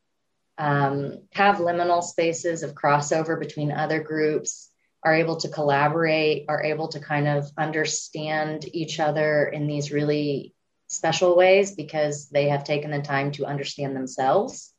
um, 0.56 1.18
have 1.34 1.56
liminal 1.56 2.02
spaces 2.02 2.62
of 2.62 2.74
crossover 2.74 3.38
between 3.38 3.70
other 3.70 4.02
groups, 4.02 4.70
are 5.04 5.14
able 5.14 5.36
to 5.36 5.48
collaborate, 5.48 6.46
are 6.48 6.62
able 6.62 6.88
to 6.88 7.00
kind 7.00 7.28
of 7.28 7.50
understand 7.58 8.64
each 8.72 8.98
other 8.98 9.44
in 9.44 9.66
these 9.66 9.92
really 9.92 10.54
special 10.86 11.36
ways 11.36 11.74
because 11.74 12.28
they 12.30 12.48
have 12.48 12.64
taken 12.64 12.90
the 12.90 13.02
time 13.02 13.30
to 13.32 13.44
understand 13.44 13.94
themselves. 13.94 14.72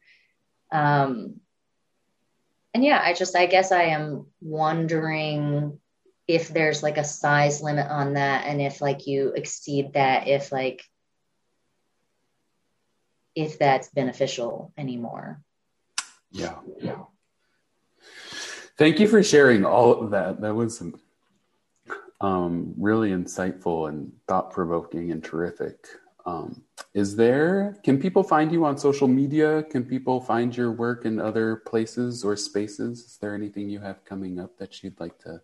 Um, 0.71 1.41
and 2.73 2.83
yeah, 2.83 2.99
I 3.01 3.13
just, 3.13 3.35
I 3.35 3.45
guess 3.45 3.71
I 3.71 3.83
am 3.83 4.25
wondering 4.41 5.79
if 6.27 6.49
there's 6.49 6.81
like 6.81 6.97
a 6.97 7.03
size 7.03 7.61
limit 7.61 7.87
on 7.87 8.13
that 8.13 8.45
and 8.47 8.59
if 8.61 8.81
like 8.81 9.05
you 9.05 9.33
exceed 9.35 9.93
that, 9.93 10.27
if 10.27 10.51
like, 10.51 10.83
if 13.35 13.59
that's 13.59 13.89
beneficial 13.89 14.73
anymore. 14.77 15.41
Yeah. 16.31 16.55
Yeah. 16.81 17.03
Thank 18.77 18.99
you 18.99 19.07
for 19.07 19.23
sharing 19.23 19.63
all 19.65 19.93
of 19.93 20.11
that. 20.11 20.41
That 20.41 20.53
was 20.53 20.83
um, 22.19 22.73
really 22.77 23.11
insightful 23.11 23.87
and 23.87 24.11
thought 24.27 24.51
provoking 24.51 25.11
and 25.11 25.23
terrific. 25.23 25.87
Um, 26.25 26.63
is 26.93 27.15
there, 27.15 27.77
can 27.83 27.99
people 27.99 28.23
find 28.23 28.51
you 28.51 28.65
on 28.65 28.77
social 28.77 29.07
media? 29.07 29.63
Can 29.63 29.85
people 29.85 30.19
find 30.19 30.55
your 30.55 30.71
work 30.71 31.05
in 31.05 31.19
other 31.19 31.57
places 31.57 32.25
or 32.25 32.35
spaces? 32.35 32.99
Is 32.99 33.17
there 33.21 33.35
anything 33.35 33.69
you 33.69 33.79
have 33.79 34.03
coming 34.03 34.39
up 34.39 34.57
that 34.57 34.83
you'd 34.83 34.99
like 34.99 35.17
to 35.19 35.41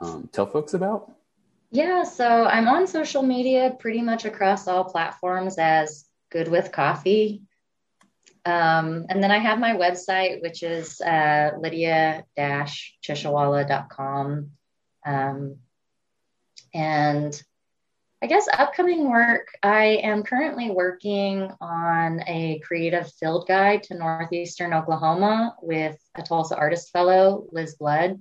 um, 0.00 0.28
tell 0.32 0.46
folks 0.46 0.74
about? 0.74 1.12
Yeah, 1.70 2.02
so 2.02 2.44
I'm 2.44 2.66
on 2.68 2.86
social 2.86 3.22
media 3.22 3.76
pretty 3.78 4.02
much 4.02 4.24
across 4.24 4.66
all 4.66 4.84
platforms 4.84 5.56
as 5.58 6.06
Good 6.30 6.48
with 6.48 6.72
Coffee. 6.72 7.42
Um, 8.44 9.06
and 9.08 9.22
then 9.22 9.30
I 9.30 9.38
have 9.38 9.58
my 9.58 9.74
website, 9.74 10.42
which 10.42 10.62
is 10.62 11.00
uh, 11.00 11.52
lydia-cheshewalla.com. 11.60 14.50
Um, 15.06 15.56
and 16.74 17.42
I 18.20 18.26
guess 18.26 18.48
upcoming 18.52 19.08
work, 19.08 19.46
I 19.62 20.00
am 20.02 20.24
currently 20.24 20.70
working 20.70 21.52
on 21.60 22.20
a 22.26 22.60
creative 22.64 23.12
field 23.12 23.46
guide 23.46 23.84
to 23.84 23.94
Northeastern 23.94 24.74
Oklahoma 24.74 25.54
with 25.62 25.96
a 26.16 26.22
Tulsa 26.22 26.56
Artist 26.56 26.90
Fellow, 26.90 27.46
Liz 27.52 27.76
Blood. 27.76 28.20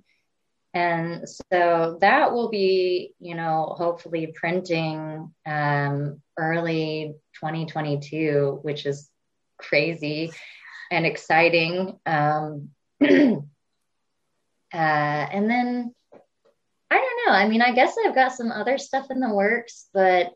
And 0.75 1.27
so 1.27 1.97
that 2.01 2.31
will 2.31 2.49
be, 2.49 3.15
you 3.19 3.33
know, 3.33 3.73
hopefully 3.75 4.31
printing 4.35 5.33
um, 5.47 6.21
early 6.37 7.15
2022, 7.39 8.59
which 8.61 8.85
is 8.85 9.09
crazy 9.57 10.31
and 10.91 11.05
exciting. 11.05 11.99
Um, 12.05 12.69
uh, 13.01 13.45
and 14.73 15.49
then 15.49 15.93
I 16.89 16.95
don't 16.95 17.25
know. 17.25 17.33
I 17.33 17.47
mean, 17.47 17.61
I 17.61 17.73
guess 17.73 17.95
I've 18.05 18.15
got 18.15 18.33
some 18.33 18.51
other 18.51 18.77
stuff 18.77 19.07
in 19.11 19.19
the 19.19 19.33
works, 19.33 19.89
but 19.93 20.33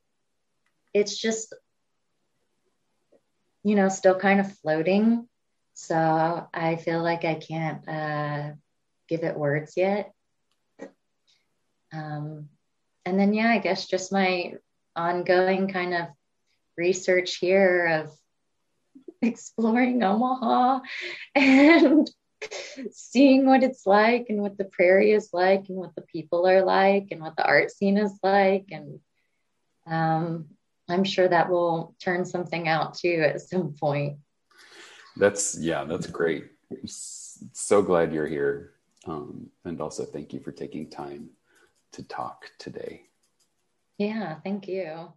it's 0.93 1.17
just, 1.17 1.53
you 3.63 3.75
know, 3.75 3.89
still 3.89 4.15
kind 4.15 4.39
of 4.39 4.57
floating. 4.59 5.27
So 5.73 6.47
I 6.53 6.75
feel 6.75 7.01
like 7.01 7.23
I 7.23 7.35
can't 7.35 7.87
uh, 7.87 8.51
give 9.07 9.23
it 9.23 9.37
words 9.37 9.73
yet. 9.77 10.11
Um, 11.93 12.49
and 13.05 13.19
then, 13.19 13.33
yeah, 13.33 13.49
I 13.49 13.59
guess 13.59 13.87
just 13.87 14.11
my 14.11 14.53
ongoing 14.95 15.67
kind 15.69 15.93
of 15.93 16.07
research 16.77 17.37
here 17.37 18.03
of 18.03 18.11
exploring 19.31 20.03
Omaha 20.03 20.79
and 21.35 22.09
seeing 22.91 23.45
what 23.45 23.63
it's 23.63 23.85
like 23.85 24.27
and 24.29 24.41
what 24.41 24.57
the 24.57 24.65
prairie 24.65 25.11
is 25.11 25.29
like 25.31 25.69
and 25.69 25.77
what 25.77 25.93
the 25.95 26.01
people 26.01 26.47
are 26.47 26.63
like 26.63 27.07
and 27.11 27.21
what 27.21 27.35
the 27.35 27.45
art 27.45 27.71
scene 27.71 27.97
is 27.97 28.17
like. 28.23 28.65
And 28.71 28.99
um, 29.87 30.47
i'm 30.89 31.03
sure 31.03 31.27
that 31.27 31.49
will 31.49 31.95
turn 31.99 32.25
something 32.25 32.67
out 32.67 32.95
too 32.95 33.23
at 33.25 33.41
some 33.41 33.73
point. 33.73 34.17
That's 35.17 35.57
yeah 35.59 35.83
that's 35.83 36.07
great. 36.07 36.45
So 36.85 37.81
glad 37.81 38.13
you're 38.13 38.27
here. 38.27 38.71
Um, 39.07 39.49
and 39.65 39.81
also 39.81 40.05
thank 40.05 40.33
you 40.33 40.39
for 40.39 40.51
taking 40.51 40.89
time 40.89 41.29
to 41.93 42.03
talk 42.03 42.49
today. 42.57 43.03
Yeah 43.97 44.35
thank 44.43 44.67
you 44.67 45.13